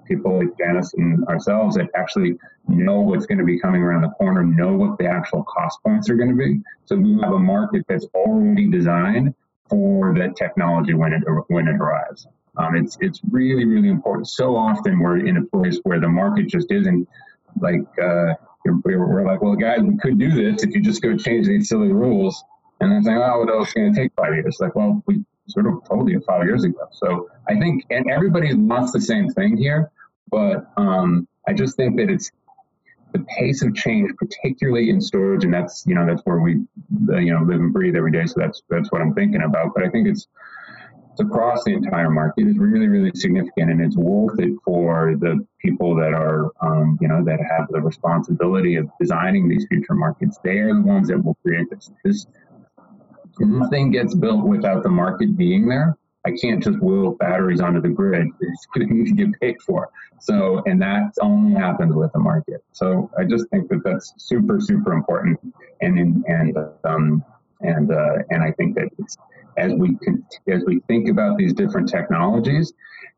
people 0.07 0.39
like 0.39 0.57
Janice 0.59 0.95
and 0.95 1.25
ourselves 1.27 1.77
that 1.77 1.89
actually 1.95 2.37
know 2.67 3.01
what's 3.01 3.27
going 3.27 3.39
to 3.39 3.45
be 3.45 3.59
coming 3.59 3.83
around 3.83 4.03
the 4.03 4.11
corner, 4.11 4.43
know 4.43 4.73
what 4.77 4.99
the 4.99 5.07
actual 5.07 5.45
cost 5.45 5.79
points 5.85 6.11
are 6.11 6.17
going 6.17 6.31
to 6.31 6.37
be. 6.37 6.61
So 6.87 6.97
we 6.97 7.21
have 7.23 7.33
a 7.33 7.39
market 7.39 7.85
that's 7.89 8.07
already 8.15 8.69
designed 8.69 9.35
for 9.69 10.15
that 10.19 10.37
technology 10.37 10.95
when 10.95 11.13
it 11.13 11.23
when 11.49 11.69
it 11.69 11.77
arrives. 11.77 12.27
Um, 12.57 12.75
it's 12.75 12.99
it's 13.01 13.21
really 13.31 13.65
really 13.65 13.89
important. 13.89 14.29
So 14.29 14.57
often 14.57 14.99
we're 14.99 15.25
in 15.25 15.37
a 15.37 15.45
place 15.45 15.79
where 15.85 16.01
the 16.01 16.09
market 16.09 16.49
just 16.49 16.71
isn't 16.73 17.09
like 17.61 17.87
uh, 18.03 18.35
we're 18.65 19.27
like, 19.27 19.43
well, 19.43 19.55
guys, 19.55 19.81
we 19.83 19.97
could 19.97 20.19
do 20.19 20.31
this 20.31 20.63
if 20.63 20.75
you 20.75 20.83
just 20.83 21.03
go 21.03 21.17
change 21.17 21.47
these 21.47 21.69
silly 21.69 21.93
rules. 21.93 22.43
And 22.81 22.93
they're 22.93 23.03
saying, 23.03 23.19
oh, 23.19 23.45
well, 23.45 23.63
it's 23.63 23.73
going 23.73 23.93
to 23.93 24.01
take 24.01 24.13
five 24.17 24.35
years. 24.35 24.59
Like, 24.61 24.75
well, 24.75 25.03
we 25.07 25.25
sort 25.51 25.67
of 25.67 25.85
told 25.89 26.09
you 26.09 26.21
five 26.21 26.45
years 26.45 26.65
ago. 26.65 26.89
So 26.93 27.29
I 27.49 27.59
think, 27.59 27.85
and 27.91 28.11
everybody 28.11 28.55
wants 28.55 28.93
the 28.93 29.01
same 29.01 29.29
thing 29.31 29.57
here, 29.57 29.91
but 30.31 30.67
um, 30.77 31.27
I 31.47 31.53
just 31.53 31.77
think 31.77 31.97
that 31.97 32.11
it's 32.11 32.31
the 33.13 33.25
pace 33.39 33.63
of 33.63 33.75
change, 33.75 34.11
particularly 34.17 34.91
in 34.91 35.01
storage, 35.01 35.45
and 35.45 35.53
that's 35.53 35.85
you 35.87 35.95
know 35.95 36.07
that's 36.07 36.23
where 36.23 36.39
we 36.39 36.53
you 36.53 37.35
know 37.35 37.43
live 37.43 37.61
and 37.61 37.73
breathe 37.73 37.97
every 37.97 38.13
day. 38.13 38.27
So 38.27 38.35
that's 38.37 38.63
that's 38.71 38.91
what 38.93 39.03
I'm 39.03 39.15
thinking 39.15 39.43
about. 39.43 39.75
But 39.75 39.85
I 39.85 39.89
think 39.89 40.07
it's 40.07 40.29
across 41.21 41.65
the 41.65 41.73
entire 41.73 42.11
market 42.11 42.47
is 42.47 42.57
really, 42.57 42.89
really 42.89 43.11
significant, 43.15 43.71
and 43.71 43.81
it's 43.81 43.97
worth 43.97 44.39
it 44.41 44.53
for 44.65 45.17
the 45.19 45.47
people 45.59 45.95
that 45.97 46.13
are, 46.13 46.51
um, 46.63 46.99
you 47.01 47.09
know, 47.09 47.23
that 47.25 47.39
have 47.51 47.69
the 47.71 47.81
responsibility 47.81 48.77
of 48.77 48.89
designing 49.01 49.49
these 49.49 49.67
future 49.67 49.95
markets. 49.95 50.39
They 50.43 50.59
are 50.59 50.75
the 50.75 50.81
ones 50.81 51.09
that 51.09 51.23
will 51.23 51.37
create 51.43 51.69
this. 51.71 51.91
This 52.05 52.27
nothing 53.49 53.91
gets 53.91 54.15
built 54.15 54.45
without 54.45 54.83
the 54.83 54.89
market 54.89 55.37
being 55.37 55.69
there. 55.69 55.97
I 56.27 56.33
can't 56.33 56.63
just 56.63 56.79
will 56.81 57.13
batteries 57.13 57.61
onto 57.61 57.81
the 57.81 57.89
grid. 57.89 58.29
It's 58.41 58.67
going 58.75 59.05
to 59.07 59.13
get 59.13 59.41
paid 59.41 59.61
for. 59.63 59.89
So, 60.21 60.63
and 60.67 60.81
that 60.83 61.15
only 61.23 61.59
happens 61.59 61.95
with 61.95 62.13
the 62.13 62.19
market. 62.19 62.63
So, 62.73 63.11
I 63.19 63.25
just 63.25 63.49
think 63.49 63.71
that 63.71 63.83
that's 63.85 64.13
super, 64.19 64.61
super 64.61 64.93
important, 64.93 65.39
and 65.81 66.25
and 66.27 66.59
um, 66.85 67.25
and 67.63 67.91
uh, 67.91 68.17
and 68.29 68.43
I 68.43 68.53
think 68.53 68.75
that 68.75 68.89
as 69.57 69.73
we 69.75 69.97
as 70.49 70.63
we 70.67 70.81
think 70.89 71.09
about 71.09 71.37
these 71.39 71.53
different 71.53 71.89
technologies 71.89 72.73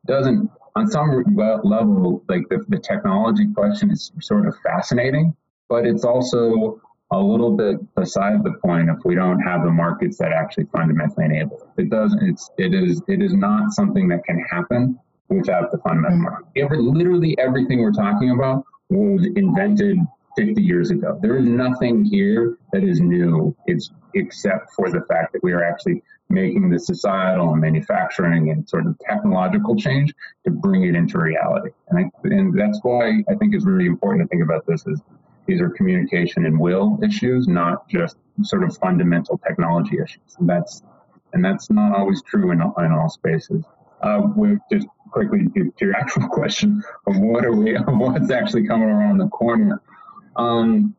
doesn't 0.07 0.51
on 0.75 0.91
some 0.91 1.25
level 1.37 2.25
like 2.29 2.49
the, 2.49 2.65
the 2.69 2.79
technology 2.79 3.47
question 3.55 3.91
is 3.91 4.11
sort 4.21 4.47
of 4.47 4.55
fascinating 4.63 5.35
but 5.69 5.87
it's 5.87 6.05
also 6.05 6.81
a 7.13 7.21
little 7.21 7.55
bit 7.55 7.95
beside 7.95 8.43
the 8.43 8.55
point 8.65 8.89
if 8.89 8.97
we 9.05 9.15
don't 9.15 9.41
have 9.41 9.63
the 9.65 9.71
markets 9.71 10.17
that 10.19 10.33
actually 10.33 10.67
fundamentally 10.75 11.27
enable 11.27 11.59
it. 11.77 11.83
It 11.83 11.91
doesn't. 11.91 12.23
It's 12.23 12.51
it 12.59 12.75
is 12.75 13.03
it 13.07 13.23
is 13.23 13.35
not 13.35 13.73
something 13.73 14.09
that 14.09 14.25
can 14.25 14.41
happen 14.51 14.99
without 15.29 15.71
the 15.71 15.79
fundamental 15.79 16.19
mm-hmm. 16.19 16.25
market. 16.25 16.49
Every, 16.57 16.79
literally 16.79 17.39
everything 17.39 17.81
we're 17.81 17.93
talking 17.93 18.31
about 18.31 18.65
was 18.89 19.27
invented 19.37 19.99
50 20.37 20.63
years 20.63 20.91
ago. 20.91 21.19
There 21.23 21.37
is 21.37 21.47
nothing 21.47 22.05
here 22.05 22.57
that 22.73 22.83
is 22.83 23.01
new. 23.01 23.55
It's 23.67 23.91
except 24.15 24.73
for 24.75 24.91
the 24.91 25.03
fact 25.03 25.33
that 25.33 25.43
we 25.43 25.53
are 25.53 25.63
actually 25.63 26.03
making 26.29 26.71
the 26.71 26.79
societal 26.79 27.53
and 27.53 27.61
manufacturing 27.61 28.51
and 28.51 28.67
sort 28.69 28.87
of 28.87 28.99
technological 29.07 29.77
change 29.77 30.15
to 30.45 30.51
bring 30.51 30.85
it 30.85 30.95
into 30.95 31.19
reality. 31.19 31.71
And, 31.89 32.07
I, 32.07 32.11
and 32.25 32.59
that's 32.59 32.79
why 32.83 33.23
I 33.29 33.35
think 33.35 33.55
it's 33.55 33.67
really 33.67 33.87
important 33.87 34.25
to 34.25 34.29
think 34.29 34.43
about 34.43 34.67
this 34.67 34.87
as 34.87 35.01
these 35.47 35.61
are 35.61 35.71
communication 35.71 36.47
and 36.47 36.59
will 36.59 36.99
issues, 37.03 37.49
not 37.49 37.89
just 37.89 38.17
sort 38.43 38.65
of 38.65 38.77
fundamental 38.79 39.39
technology 39.39 39.99
issues. 40.03 40.37
And 40.39 40.49
that's 40.49 40.83
and 41.33 41.45
that's 41.45 41.71
not 41.71 41.97
always 41.97 42.23
true 42.23 42.51
in, 42.51 42.61
in 42.61 42.93
all 42.93 43.09
spaces. 43.09 43.65
Uh, 44.03 44.29
we 44.37 44.59
just 44.71 44.87
quickly 45.11 45.47
to, 45.55 45.73
your 45.81 45.97
actual 45.97 46.29
question 46.29 46.83
of 47.07 47.19
what 47.19 47.45
are 47.45 47.55
we, 47.55 47.75
what's 47.87 48.31
actually 48.31 48.67
coming 48.67 48.89
around 48.89 49.19
the 49.19 49.29
corner. 49.29 49.81
Um, 50.37 50.95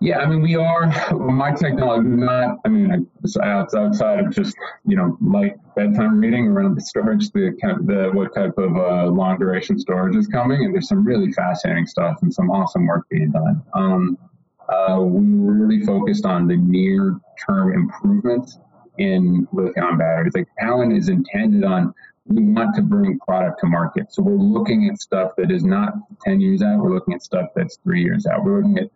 yeah, 0.00 0.18
I 0.18 0.26
mean, 0.26 0.42
we 0.42 0.54
are 0.54 0.86
my 1.12 1.52
technology. 1.52 2.08
Not, 2.08 2.58
I 2.64 2.68
mean, 2.68 3.08
it's 3.24 3.36
outside 3.36 4.20
of 4.20 4.30
just 4.30 4.56
you 4.86 4.96
know 4.96 5.16
light 5.20 5.56
bedtime 5.74 6.20
reading 6.20 6.46
around 6.46 6.76
the 6.76 6.80
storage, 6.80 7.30
the 7.30 7.56
the 7.84 8.10
what 8.12 8.34
type 8.34 8.56
of 8.58 8.76
uh, 8.76 9.06
long 9.06 9.38
duration 9.38 9.78
storage 9.78 10.14
is 10.14 10.28
coming, 10.28 10.64
and 10.64 10.74
there's 10.74 10.88
some 10.88 11.04
really 11.04 11.32
fascinating 11.32 11.86
stuff 11.86 12.18
and 12.22 12.32
some 12.32 12.50
awesome 12.50 12.86
work 12.86 13.08
being 13.10 13.32
done. 13.32 13.62
Um, 13.74 14.18
uh, 14.68 15.00
we 15.00 15.24
really 15.26 15.84
focused 15.84 16.26
on 16.26 16.46
the 16.46 16.56
near 16.56 17.18
term 17.44 17.72
improvements 17.72 18.58
in 18.98 19.48
lithium 19.52 19.98
batteries. 19.98 20.34
Like 20.34 20.48
Talon 20.60 20.92
is 20.92 21.08
intended 21.08 21.64
on 21.64 21.92
we 22.26 22.42
want 22.42 22.74
to 22.76 22.82
bring 22.82 23.18
product 23.20 23.60
to 23.60 23.66
market. 23.66 24.12
So 24.12 24.22
we're 24.22 24.36
looking 24.36 24.88
at 24.88 25.00
stuff 25.00 25.32
that 25.38 25.50
is 25.50 25.64
not 25.64 25.94
10 26.24 26.40
years 26.40 26.62
out. 26.62 26.78
We're 26.78 26.92
looking 26.92 27.14
at 27.14 27.22
stuff 27.22 27.48
that's 27.56 27.78
three 27.82 28.02
years 28.02 28.26
out. 28.26 28.44
We're 28.44 28.58
looking 28.58 28.78
at 28.78 28.90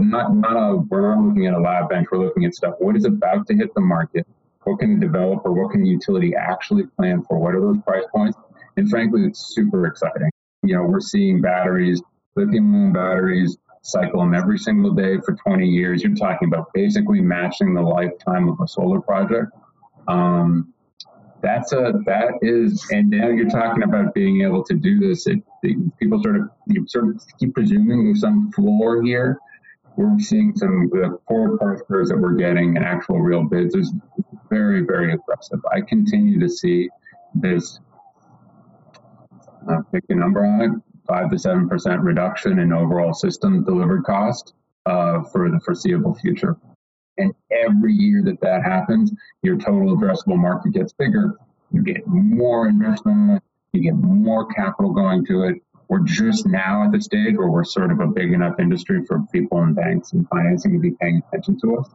not, 0.00 0.34
not 0.34 0.56
a, 0.56 0.76
we're 0.76 1.14
not 1.14 1.24
looking 1.24 1.46
at 1.46 1.54
a 1.54 1.60
lab 1.60 1.88
bench. 1.88 2.08
We're 2.10 2.24
looking 2.24 2.44
at 2.44 2.54
stuff. 2.54 2.74
What 2.78 2.96
is 2.96 3.04
about 3.04 3.46
to 3.48 3.54
hit 3.54 3.74
the 3.74 3.80
market? 3.80 4.26
What 4.64 4.78
can 4.78 4.98
the 4.98 5.06
developer, 5.06 5.52
what 5.52 5.72
can 5.72 5.82
the 5.82 5.88
utility 5.88 6.34
actually 6.36 6.84
plan 6.96 7.22
for? 7.24 7.38
What 7.38 7.54
are 7.54 7.60
those 7.60 7.78
price 7.82 8.04
points? 8.14 8.38
And 8.76 8.88
frankly, 8.88 9.24
it's 9.24 9.54
super 9.54 9.86
exciting. 9.86 10.30
You 10.62 10.76
know, 10.76 10.82
we're 10.84 11.00
seeing 11.00 11.40
batteries, 11.40 12.00
lithium 12.36 12.74
ion 12.74 12.92
batteries, 12.92 13.58
cycle 13.82 14.20
them 14.20 14.34
every 14.34 14.58
single 14.58 14.92
day 14.92 15.18
for 15.24 15.34
20 15.34 15.66
years. 15.66 16.02
You're 16.02 16.14
talking 16.14 16.48
about 16.48 16.72
basically 16.72 17.20
matching 17.20 17.74
the 17.74 17.82
lifetime 17.82 18.48
of 18.48 18.60
a 18.60 18.68
solar 18.68 19.00
project. 19.00 19.50
Um, 20.06 20.72
that's 21.42 21.72
a 21.72 21.92
that 22.06 22.34
is, 22.40 22.88
and 22.92 23.10
now 23.10 23.28
you're 23.28 23.50
talking 23.50 23.82
about 23.82 24.14
being 24.14 24.42
able 24.42 24.62
to 24.62 24.74
do 24.74 25.00
this. 25.00 25.26
It, 25.26 25.42
people 25.98 26.22
sort 26.22 26.36
of 26.36 26.50
you 26.68 26.86
sort 26.86 27.08
of 27.08 27.20
keep 27.36 27.52
presuming 27.52 28.04
there's 28.04 28.20
some 28.20 28.52
floor 28.52 29.02
here 29.02 29.40
we're 29.96 30.18
seeing 30.18 30.56
some 30.56 30.88
the 30.90 31.18
forward 31.28 31.58
parts 31.58 31.82
that 31.88 32.18
we're 32.18 32.34
getting 32.34 32.76
and 32.76 32.84
actual 32.84 33.20
real 33.20 33.44
bids 33.44 33.74
is 33.74 33.92
very, 34.48 34.82
very 34.82 35.12
aggressive. 35.12 35.60
I 35.72 35.80
continue 35.80 36.38
to 36.40 36.48
see 36.48 36.88
this, 37.34 37.80
uh, 39.70 39.80
pick 39.92 40.04
a 40.08 40.14
number 40.14 40.44
on 40.44 40.60
it, 40.60 40.70
five 41.06 41.30
to 41.30 41.38
seven 41.38 41.68
percent 41.68 42.00
reduction 42.00 42.58
in 42.58 42.72
overall 42.72 43.14
system 43.14 43.64
delivered 43.64 44.04
cost 44.04 44.54
uh, 44.86 45.22
for 45.24 45.50
the 45.50 45.60
foreseeable 45.60 46.14
future. 46.14 46.56
And 47.18 47.34
every 47.50 47.92
year 47.92 48.22
that 48.24 48.40
that 48.40 48.62
happens, 48.62 49.12
your 49.42 49.56
total 49.58 49.96
addressable 49.96 50.38
market 50.38 50.72
gets 50.72 50.92
bigger. 50.92 51.36
You 51.70 51.82
get 51.82 52.06
more 52.06 52.68
investment, 52.68 53.42
you 53.72 53.82
get 53.82 53.94
more 53.94 54.46
capital 54.46 54.92
going 54.92 55.24
to 55.26 55.44
it, 55.44 55.62
we're 55.92 55.98
just 56.00 56.46
now 56.46 56.84
at 56.84 56.90
the 56.90 56.98
stage 56.98 57.36
where 57.36 57.48
we're 57.48 57.64
sort 57.64 57.92
of 57.92 58.00
a 58.00 58.06
big 58.06 58.32
enough 58.32 58.58
industry 58.58 59.04
for 59.04 59.20
people 59.30 59.60
and 59.60 59.76
banks 59.76 60.12
and 60.14 60.26
financing 60.30 60.72
to 60.72 60.78
be 60.78 60.92
paying 60.92 61.20
attention 61.28 61.60
to 61.60 61.76
us. 61.76 61.90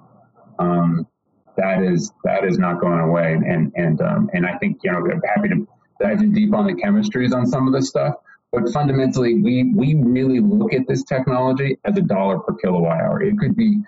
Um, 0.59 1.07
that 1.55 1.81
is 1.81 2.11
that 2.23 2.43
is 2.45 2.59
not 2.59 2.79
going 2.79 2.99
away, 2.99 3.33
and 3.33 3.73
and 3.75 3.99
um, 4.01 4.29
and 4.33 4.45
I 4.45 4.55
think 4.59 4.81
you 4.83 4.91
know 4.91 4.99
I'm 4.99 5.19
happy 5.23 5.49
to 5.49 5.67
dive 5.99 6.19
in 6.21 6.31
deep 6.31 6.53
on 6.53 6.67
the 6.67 6.73
chemistries 6.73 7.33
on 7.33 7.47
some 7.47 7.65
of 7.65 7.73
this 7.73 7.89
stuff. 7.89 8.13
But 8.51 8.69
fundamentally, 8.69 9.41
we 9.41 9.71
we 9.73 9.95
really 9.95 10.41
look 10.41 10.73
at 10.73 10.87
this 10.87 11.03
technology 11.03 11.79
as 11.83 11.97
a 11.97 12.01
dollar 12.01 12.37
per 12.37 12.53
kilowatt 12.53 13.01
hour. 13.01 13.23
It 13.23 13.39
could 13.39 13.55
be 13.55 13.79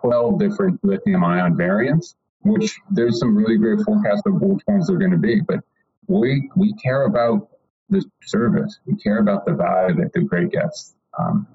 12 0.00 0.38
different 0.38 0.82
lithium 0.82 1.24
ion 1.24 1.58
variants, 1.58 2.14
which 2.40 2.80
there's 2.90 3.20
some 3.20 3.36
really 3.36 3.58
great 3.58 3.84
forecasts 3.84 4.22
of 4.24 4.40
which 4.40 4.62
ones 4.66 4.86
they're 4.86 4.96
going 4.96 5.10
to 5.10 5.18
be. 5.18 5.42
But 5.42 5.60
we 6.06 6.48
we 6.56 6.72
care 6.72 7.04
about 7.04 7.50
the 7.88 8.04
service. 8.22 8.78
We 8.86 8.96
care 8.96 9.18
about 9.18 9.46
the 9.46 9.54
value 9.54 9.94
that 9.96 10.12
the 10.12 10.20
great 10.20 10.50
gets. 10.50 10.94
Um, 11.18 11.46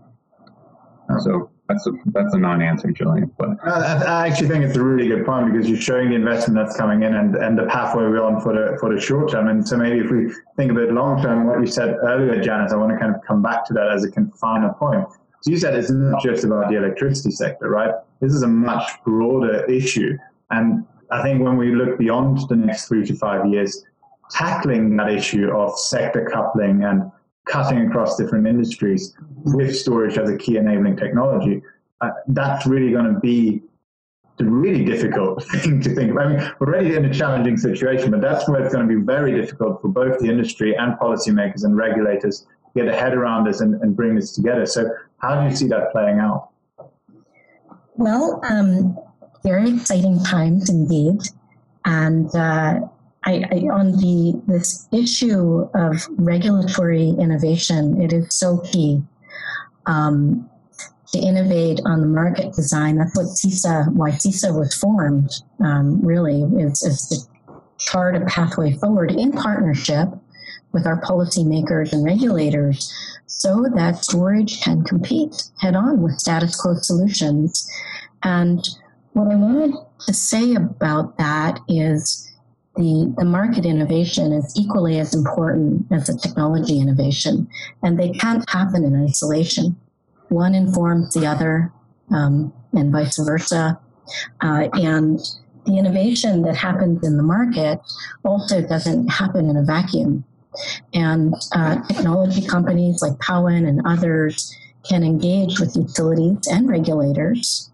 so 1.20 1.50
that's 1.68 1.86
a 1.88 1.92
that's 2.08 2.34
a 2.34 2.38
non-answer, 2.38 2.92
Julian. 2.92 3.32
But 3.38 3.50
I 3.64 4.28
actually 4.28 4.48
think 4.48 4.66
it's 4.66 4.78
a 4.78 4.84
really 4.84 5.08
good 5.08 5.26
point 5.26 5.52
because 5.52 5.70
you're 5.70 5.80
showing 5.80 6.10
the 6.10 6.16
investment 6.16 6.56
that's 6.56 6.78
coming 6.78 7.04
in 7.04 7.16
and, 7.16 7.36
and 7.36 7.58
the 7.58 7.66
pathway 7.66 8.04
we're 8.04 8.24
on 8.24 8.42
for 8.42 8.54
the 8.54 8.78
for 8.80 8.94
the 8.94 9.02
short 9.02 9.32
term. 9.32 9.48
And 9.48 9.68
so 9.68 9.78
maybe 9.78 10.00
if 10.00 10.12
we 10.12 10.34
think 10.56 10.72
about 10.72 10.92
long 10.92 11.22
term, 11.22 11.48
what 11.48 11.60
you 11.60 11.68
said 11.68 11.96
earlier, 12.04 12.42
Janice, 12.42 12.72
I 12.72 12.78
want 12.78 12.92
to 12.94 12.98
kind 12.98 13.14
of 13.14 13.22
come 13.26 13.42
back 13.42 13.66
to 13.66 13.74
that 13.74 13.90
as 13.92 14.06
a 14.06 14.12
final 14.40 14.74
point. 14.74 15.08
So 15.42 15.52
you 15.52 15.58
said 15.58 15.76
it's 15.76 15.92
not 15.92 16.22
just 16.24 16.44
about 16.44 16.70
the 16.70 16.78
electricity 16.78 17.32
sector, 17.32 17.70
right? 17.70 17.94
This 18.22 18.34
is 18.34 18.44
a 18.44 18.48
much 18.48 18.90
broader 19.06 19.66
issue. 19.66 20.18
And 20.50 20.86
I 21.12 21.22
think 21.22 21.44
when 21.44 21.58
we 21.58 21.76
look 21.76 21.98
beyond 21.98 22.40
the 22.50 22.56
next 22.56 22.88
three 22.88 23.06
to 23.06 23.16
five 23.16 23.46
years, 23.46 23.86
tackling 24.32 24.96
that 24.98 25.12
issue 25.12 25.50
of 25.52 25.78
sector 25.78 26.30
coupling 26.32 26.84
and 26.84 27.12
cutting 27.46 27.88
across 27.88 28.18
different 28.18 28.48
industries 28.48 29.16
with 29.44 29.76
storage 29.76 30.18
as 30.18 30.30
a 30.30 30.38
key 30.38 30.58
enabling 30.58 30.98
technology, 30.98 31.62
uh, 32.02 32.10
that's 32.28 32.66
really 32.66 32.92
going 32.92 33.14
to 33.14 33.20
be 33.20 33.62
the 34.38 34.46
really 34.46 34.86
difficult 34.86 35.44
thing 35.52 35.82
to 35.82 35.96
think 35.96 36.12
about. 36.12 36.28
I 36.28 36.30
mean, 36.30 36.52
we're 36.60 36.68
already 36.68 36.96
in 36.96 37.06
a 37.06 37.14
challenging 37.14 37.58
situation, 37.58 38.12
but 38.12 38.22
that's 38.22 38.48
where 38.48 38.64
it's 38.64 38.74
going 38.74 38.88
to 38.88 38.96
be 38.96 39.02
very 39.02 39.40
difficult 39.40 39.82
for 39.82 39.88
both 39.88 40.20
the 40.20 40.30
industry 40.30 40.76
and 40.76 40.94
policymakers 41.00 41.64
and 41.64 41.76
regulators 41.76 42.42
to 42.42 42.48
get 42.84 42.88
a 42.88 42.96
head 42.96 43.14
around 43.14 43.46
this 43.46 43.62
and, 43.62 43.82
and 43.82 43.96
bring 43.96 44.16
this 44.16 44.34
together. 44.34 44.66
So, 44.66 44.90
how 45.18 45.42
do 45.42 45.50
you 45.50 45.56
see 45.56 45.68
that 45.68 45.92
playing 45.92 46.20
out? 46.20 46.50
Well, 47.96 48.40
um, 48.48 48.96
very 49.44 49.72
exciting 49.72 50.24
times 50.24 50.70
indeed. 50.70 51.22
And 51.86 52.34
uh, 52.36 52.82
I, 53.28 53.44
I, 53.52 53.58
on 53.68 53.92
the 53.92 54.42
this 54.48 54.88
issue 54.94 55.70
of 55.76 56.08
regulatory 56.18 57.10
innovation, 57.10 58.02
it 58.02 58.14
is 58.14 58.34
so 58.34 58.60
key 58.60 59.04
um, 59.86 60.50
to 61.12 61.20
innovate 61.20 61.82
on 61.86 62.00
the 62.00 62.08
market 62.08 62.54
design. 62.54 62.96
That's 62.98 63.16
what 63.18 63.26
CESA, 63.26 63.94
why 63.94 64.12
CESA 64.12 64.58
was 64.58 64.74
formed. 64.74 65.30
Um, 65.60 66.00
really, 66.02 66.44
is, 66.64 66.82
is 66.84 67.28
to 67.48 67.54
chart 67.78 68.16
a 68.16 68.22
pathway 68.26 68.72
forward 68.78 69.12
in 69.12 69.34
partnership 69.34 70.08
with 70.72 70.88
our 70.88 71.02
policymakers 71.02 71.92
and 71.92 72.06
regulators, 72.06 72.94
so 73.26 73.66
that 73.76 74.06
storage 74.06 74.62
can 74.62 74.86
compete 74.86 75.52
head 75.60 75.76
on 75.76 76.02
with 76.02 76.18
status 76.18 76.56
quo 76.56 76.76
solutions. 76.76 77.70
And 78.24 78.66
what 79.12 79.28
I 79.30 79.36
wanted 79.36 79.76
to 80.06 80.14
say 80.14 80.56
about 80.56 81.18
that 81.18 81.60
is 81.68 82.24
the, 82.78 83.14
the 83.18 83.26
market 83.26 83.66
innovation 83.66 84.32
is 84.32 84.54
equally 84.56 85.00
as 85.00 85.14
important 85.14 85.92
as 85.92 86.08
the 86.08 86.18
technology 86.18 86.80
innovation, 86.80 87.48
and 87.84 88.00
they 88.00 88.12
can't 88.12 88.48
happen 88.50 88.84
in 88.84 89.04
isolation. 89.04 89.76
One 90.30 90.54
informs 90.54 91.14
the 91.14 91.26
other, 91.26 91.72
um, 92.12 92.54
and 92.74 92.92
vice 92.92 93.18
versa. 93.18 93.80
Uh, 94.42 94.70
and 94.74 95.20
the 95.66 95.78
innovation 95.78 96.44
that 96.44 96.56
happens 96.56 97.06
in 97.06 97.18
the 97.18 97.24
market 97.24 97.80
also 98.24 98.62
doesn't 98.62 99.08
happen 99.08 99.50
in 99.50 99.58
a 99.58 99.64
vacuum. 99.64 100.24
And 100.94 101.34
uh, 101.54 101.82
technology 101.88 102.46
companies 102.46 103.02
like 103.02 103.20
Powin 103.20 103.66
and 103.66 103.82
others 103.86 104.56
can 104.88 105.04
engage 105.04 105.60
with 105.60 105.76
utilities 105.76 106.48
and 106.48 106.70
regulators 106.70 107.70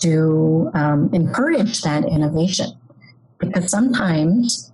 to 0.00 0.70
um, 0.74 1.10
encourage 1.12 1.82
that 1.82 2.04
innovation 2.04 2.72
because 3.42 3.70
sometimes 3.70 4.72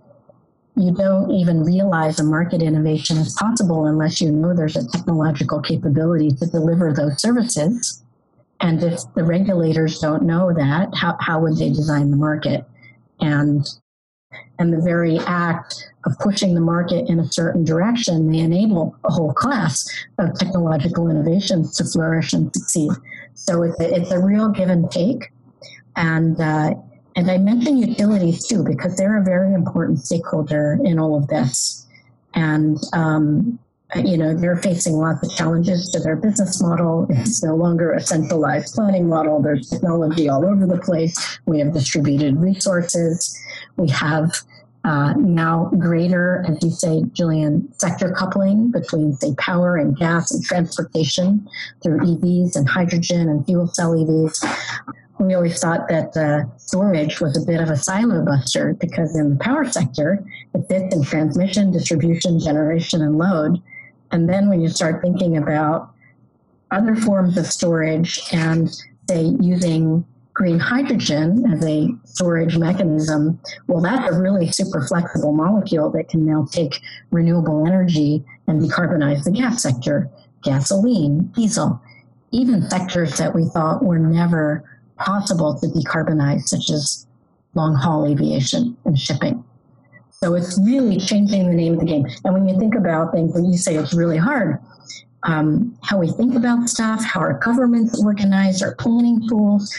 you 0.76 0.92
don't 0.92 1.30
even 1.32 1.64
realize 1.64 2.20
a 2.20 2.24
market 2.24 2.62
innovation 2.62 3.16
is 3.16 3.34
possible 3.34 3.86
unless 3.86 4.20
you 4.20 4.30
know 4.30 4.54
there's 4.54 4.76
a 4.76 4.86
technological 4.88 5.60
capability 5.60 6.30
to 6.30 6.46
deliver 6.46 6.92
those 6.92 7.20
services. 7.20 8.04
And 8.60 8.82
if 8.82 9.00
the 9.14 9.24
regulators 9.24 9.98
don't 9.98 10.22
know 10.22 10.52
that, 10.52 10.94
how, 10.94 11.16
how 11.20 11.40
would 11.40 11.56
they 11.56 11.70
design 11.70 12.10
the 12.10 12.16
market? 12.16 12.64
And 13.20 13.66
and 14.58 14.72
the 14.72 14.82
very 14.82 15.18
act 15.20 15.90
of 16.04 16.18
pushing 16.18 16.54
the 16.54 16.60
market 16.60 17.08
in 17.08 17.18
a 17.18 17.32
certain 17.32 17.64
direction 17.64 18.30
may 18.30 18.40
enable 18.40 18.94
a 19.04 19.10
whole 19.10 19.32
class 19.32 19.88
of 20.18 20.38
technological 20.38 21.08
innovations 21.08 21.74
to 21.76 21.84
flourish 21.84 22.32
and 22.32 22.54
succeed. 22.54 22.90
So 23.34 23.62
it's 23.62 23.80
a, 23.80 23.94
it's 23.94 24.10
a 24.10 24.20
real 24.20 24.50
give 24.50 24.68
and 24.68 24.90
take. 24.90 25.32
And 25.96 26.38
uh, 26.40 26.74
and 27.18 27.28
I 27.28 27.36
mention 27.36 27.78
utilities 27.78 28.46
too, 28.46 28.62
because 28.62 28.94
they're 28.94 29.20
a 29.20 29.24
very 29.24 29.52
important 29.52 29.98
stakeholder 29.98 30.78
in 30.84 31.00
all 31.00 31.16
of 31.16 31.26
this. 31.26 31.84
And, 32.34 32.78
um, 32.92 33.58
you 33.96 34.16
know, 34.16 34.36
they're 34.36 34.58
facing 34.58 34.92
lots 34.92 35.26
of 35.26 35.34
challenges 35.34 35.90
to 35.90 35.98
their 35.98 36.14
business 36.14 36.62
model. 36.62 37.08
It's 37.10 37.42
no 37.42 37.56
longer 37.56 37.92
a 37.92 38.00
centralized 38.00 38.72
planning 38.72 39.08
model. 39.08 39.42
There's 39.42 39.68
technology 39.68 40.28
all 40.28 40.46
over 40.46 40.64
the 40.64 40.78
place. 40.78 41.40
We 41.44 41.58
have 41.58 41.72
distributed 41.72 42.36
resources. 42.36 43.36
We 43.76 43.88
have 43.88 44.30
uh, 44.84 45.14
now 45.14 45.72
greater, 45.76 46.44
as 46.46 46.62
you 46.62 46.70
say, 46.70 47.02
Julian, 47.14 47.68
sector 47.78 48.12
coupling 48.12 48.70
between, 48.70 49.14
say, 49.14 49.34
power 49.38 49.76
and 49.76 49.96
gas 49.96 50.30
and 50.30 50.44
transportation 50.44 51.48
through 51.82 51.98
EVs 51.98 52.54
and 52.54 52.68
hydrogen 52.68 53.28
and 53.28 53.44
fuel 53.44 53.66
cell 53.66 53.94
EVs 53.94 54.38
we 55.18 55.34
always 55.34 55.60
thought 55.60 55.88
that 55.88 56.16
uh, 56.16 56.44
storage 56.58 57.20
was 57.20 57.36
a 57.36 57.46
bit 57.46 57.60
of 57.60 57.70
a 57.70 57.76
silo 57.76 58.24
buster 58.24 58.74
because 58.74 59.16
in 59.16 59.30
the 59.30 59.36
power 59.36 59.64
sector, 59.64 60.24
it 60.54 60.66
fits 60.68 60.94
in 60.94 61.02
transmission, 61.02 61.72
distribution, 61.72 62.38
generation, 62.38 63.02
and 63.02 63.18
load. 63.18 63.60
And 64.10 64.28
then 64.28 64.48
when 64.48 64.60
you 64.60 64.68
start 64.68 65.02
thinking 65.02 65.36
about 65.36 65.90
other 66.70 66.94
forms 66.94 67.36
of 67.36 67.46
storage 67.46 68.20
and, 68.32 68.70
say, 69.08 69.24
using 69.40 70.06
green 70.34 70.60
hydrogen 70.60 71.44
as 71.52 71.64
a 71.64 71.88
storage 72.04 72.56
mechanism, 72.56 73.40
well, 73.66 73.82
that's 73.82 74.14
a 74.14 74.20
really 74.20 74.50
super 74.52 74.86
flexible 74.86 75.32
molecule 75.32 75.90
that 75.90 76.08
can 76.08 76.24
now 76.24 76.46
take 76.52 76.80
renewable 77.10 77.66
energy 77.66 78.24
and 78.46 78.62
decarbonize 78.62 79.24
the 79.24 79.32
gas 79.32 79.62
sector, 79.62 80.08
gasoline, 80.44 81.22
diesel, 81.34 81.82
even 82.30 82.68
sectors 82.70 83.16
that 83.18 83.34
we 83.34 83.46
thought 83.46 83.82
were 83.82 83.98
never 83.98 84.77
possible 84.98 85.58
to 85.58 85.66
decarbonize, 85.66 86.42
such 86.42 86.70
as 86.70 87.06
long 87.54 87.74
haul 87.74 88.06
aviation 88.06 88.76
and 88.84 88.98
shipping. 88.98 89.44
So 90.10 90.34
it's 90.34 90.58
really 90.64 90.98
changing 90.98 91.48
the 91.48 91.54
name 91.54 91.74
of 91.74 91.80
the 91.80 91.86
game. 91.86 92.06
And 92.24 92.34
when 92.34 92.48
you 92.48 92.58
think 92.58 92.74
about 92.74 93.12
things, 93.12 93.34
when 93.34 93.44
you 93.44 93.56
say 93.56 93.76
it's 93.76 93.94
really 93.94 94.16
hard, 94.16 94.58
um, 95.24 95.76
how 95.82 95.98
we 95.98 96.10
think 96.10 96.34
about 96.34 96.68
stuff, 96.68 97.04
how 97.04 97.20
our 97.20 97.34
governments 97.38 98.02
organize, 98.02 98.62
our 98.62 98.74
planning 98.74 99.28
tools, 99.28 99.74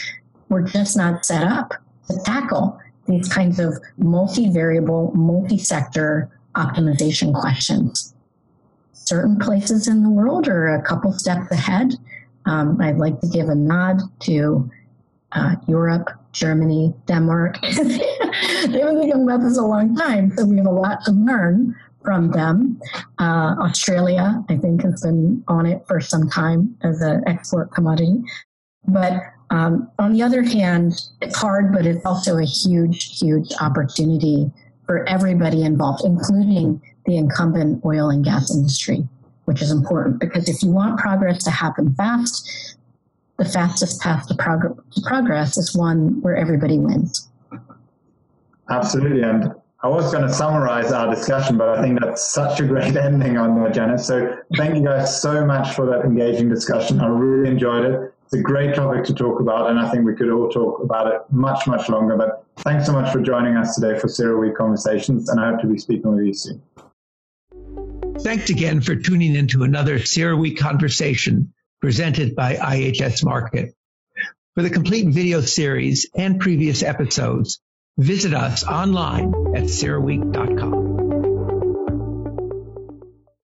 we're 0.48 0.62
just 0.62 0.96
not 0.96 1.24
set 1.24 1.44
up 1.44 1.74
to 2.08 2.18
tackle 2.24 2.78
these 3.06 3.28
kinds 3.28 3.58
of 3.58 3.78
multi-variable, 3.98 5.12
multi-sector 5.14 6.30
optimization 6.56 7.34
questions. 7.34 8.14
Certain 8.92 9.38
places 9.38 9.88
in 9.88 10.02
the 10.02 10.10
world 10.10 10.48
are 10.48 10.74
a 10.74 10.82
couple 10.82 11.12
steps 11.12 11.50
ahead. 11.50 11.94
Um, 12.46 12.80
I'd 12.80 12.98
like 12.98 13.20
to 13.20 13.28
give 13.28 13.48
a 13.48 13.54
nod 13.54 14.00
to 14.20 14.70
uh, 15.32 15.56
Europe, 15.66 16.10
Germany, 16.32 16.94
Denmark. 17.06 17.60
They've 17.62 18.72
been 18.72 18.98
thinking 18.98 19.22
about 19.22 19.42
this 19.42 19.58
a 19.58 19.62
long 19.62 19.94
time, 19.96 20.32
so 20.36 20.44
we 20.44 20.56
have 20.56 20.66
a 20.66 20.70
lot 20.70 21.04
to 21.04 21.12
learn 21.12 21.74
from 22.04 22.30
them. 22.30 22.80
Uh, 23.18 23.56
Australia, 23.60 24.42
I 24.48 24.56
think, 24.56 24.82
has 24.82 25.02
been 25.02 25.44
on 25.48 25.66
it 25.66 25.86
for 25.86 26.00
some 26.00 26.28
time 26.30 26.76
as 26.82 27.00
an 27.00 27.22
export 27.26 27.72
commodity. 27.72 28.22
But 28.86 29.22
um, 29.50 29.90
on 29.98 30.12
the 30.12 30.22
other 30.22 30.42
hand, 30.42 30.94
it's 31.20 31.36
hard, 31.36 31.72
but 31.72 31.86
it's 31.86 32.04
also 32.04 32.38
a 32.38 32.44
huge, 32.44 33.18
huge 33.18 33.52
opportunity 33.60 34.50
for 34.86 35.08
everybody 35.08 35.62
involved, 35.62 36.04
including 36.04 36.80
the 37.06 37.16
incumbent 37.16 37.84
oil 37.84 38.10
and 38.10 38.24
gas 38.24 38.54
industry, 38.54 39.06
which 39.44 39.62
is 39.62 39.70
important 39.70 40.20
because 40.20 40.48
if 40.48 40.62
you 40.62 40.70
want 40.70 40.98
progress 40.98 41.44
to 41.44 41.50
happen 41.50 41.94
fast, 41.94 42.76
the 43.40 43.48
fastest 43.48 44.02
path 44.02 44.28
to, 44.28 44.34
prog- 44.34 44.84
to 44.92 45.00
progress 45.00 45.56
is 45.56 45.74
one 45.74 46.20
where 46.20 46.36
everybody 46.36 46.78
wins. 46.78 47.30
Absolutely. 48.68 49.22
And 49.22 49.54
I 49.82 49.88
was 49.88 50.12
going 50.12 50.26
to 50.26 50.32
summarize 50.32 50.92
our 50.92 51.12
discussion, 51.12 51.56
but 51.56 51.70
I 51.70 51.80
think 51.80 52.00
that's 52.00 52.22
such 52.22 52.60
a 52.60 52.64
great 52.64 52.96
ending 53.08 53.38
on 53.38 53.60
that, 53.62 53.72
Janice. 53.72 54.06
So 54.06 54.36
thank 54.58 54.76
you 54.76 54.84
guys 54.84 55.22
so 55.22 55.46
much 55.46 55.74
for 55.74 55.86
that 55.86 56.04
engaging 56.04 56.50
discussion. 56.50 57.00
I 57.00 57.06
really 57.06 57.48
enjoyed 57.48 57.86
it. 57.86 58.14
It's 58.24 58.34
a 58.34 58.42
great 58.42 58.74
topic 58.74 59.04
to 59.04 59.14
talk 59.14 59.40
about, 59.40 59.70
and 59.70 59.80
I 59.80 59.90
think 59.90 60.04
we 60.04 60.14
could 60.14 60.30
all 60.30 60.50
talk 60.50 60.82
about 60.82 61.12
it 61.12 61.22
much, 61.30 61.66
much 61.66 61.88
longer. 61.88 62.16
But 62.18 62.44
thanks 62.58 62.84
so 62.84 62.92
much 62.92 63.10
for 63.10 63.20
joining 63.20 63.56
us 63.56 63.74
today 63.74 63.98
for 63.98 64.06
CERAWeek 64.06 64.54
Conversations, 64.54 65.30
and 65.30 65.40
I 65.40 65.48
hope 65.50 65.62
to 65.62 65.66
be 65.66 65.78
speaking 65.78 66.14
with 66.14 66.26
you 66.26 66.34
soon. 66.34 66.62
Thanks 68.20 68.50
again 68.50 68.82
for 68.82 68.94
tuning 68.94 69.34
in 69.34 69.46
to 69.48 69.64
another 69.64 69.98
CERAWeek 69.98 70.58
Conversation 70.58 71.52
presented 71.80 72.34
by 72.34 72.56
IHS 72.56 73.24
Markit. 73.24 73.72
For 74.54 74.62
the 74.62 74.70
complete 74.70 75.08
video 75.08 75.40
series 75.40 76.10
and 76.14 76.40
previous 76.40 76.82
episodes, 76.82 77.60
visit 77.96 78.34
us 78.34 78.64
online 78.64 79.32
at 79.54 79.64
CERAWeek.com. 79.64 80.89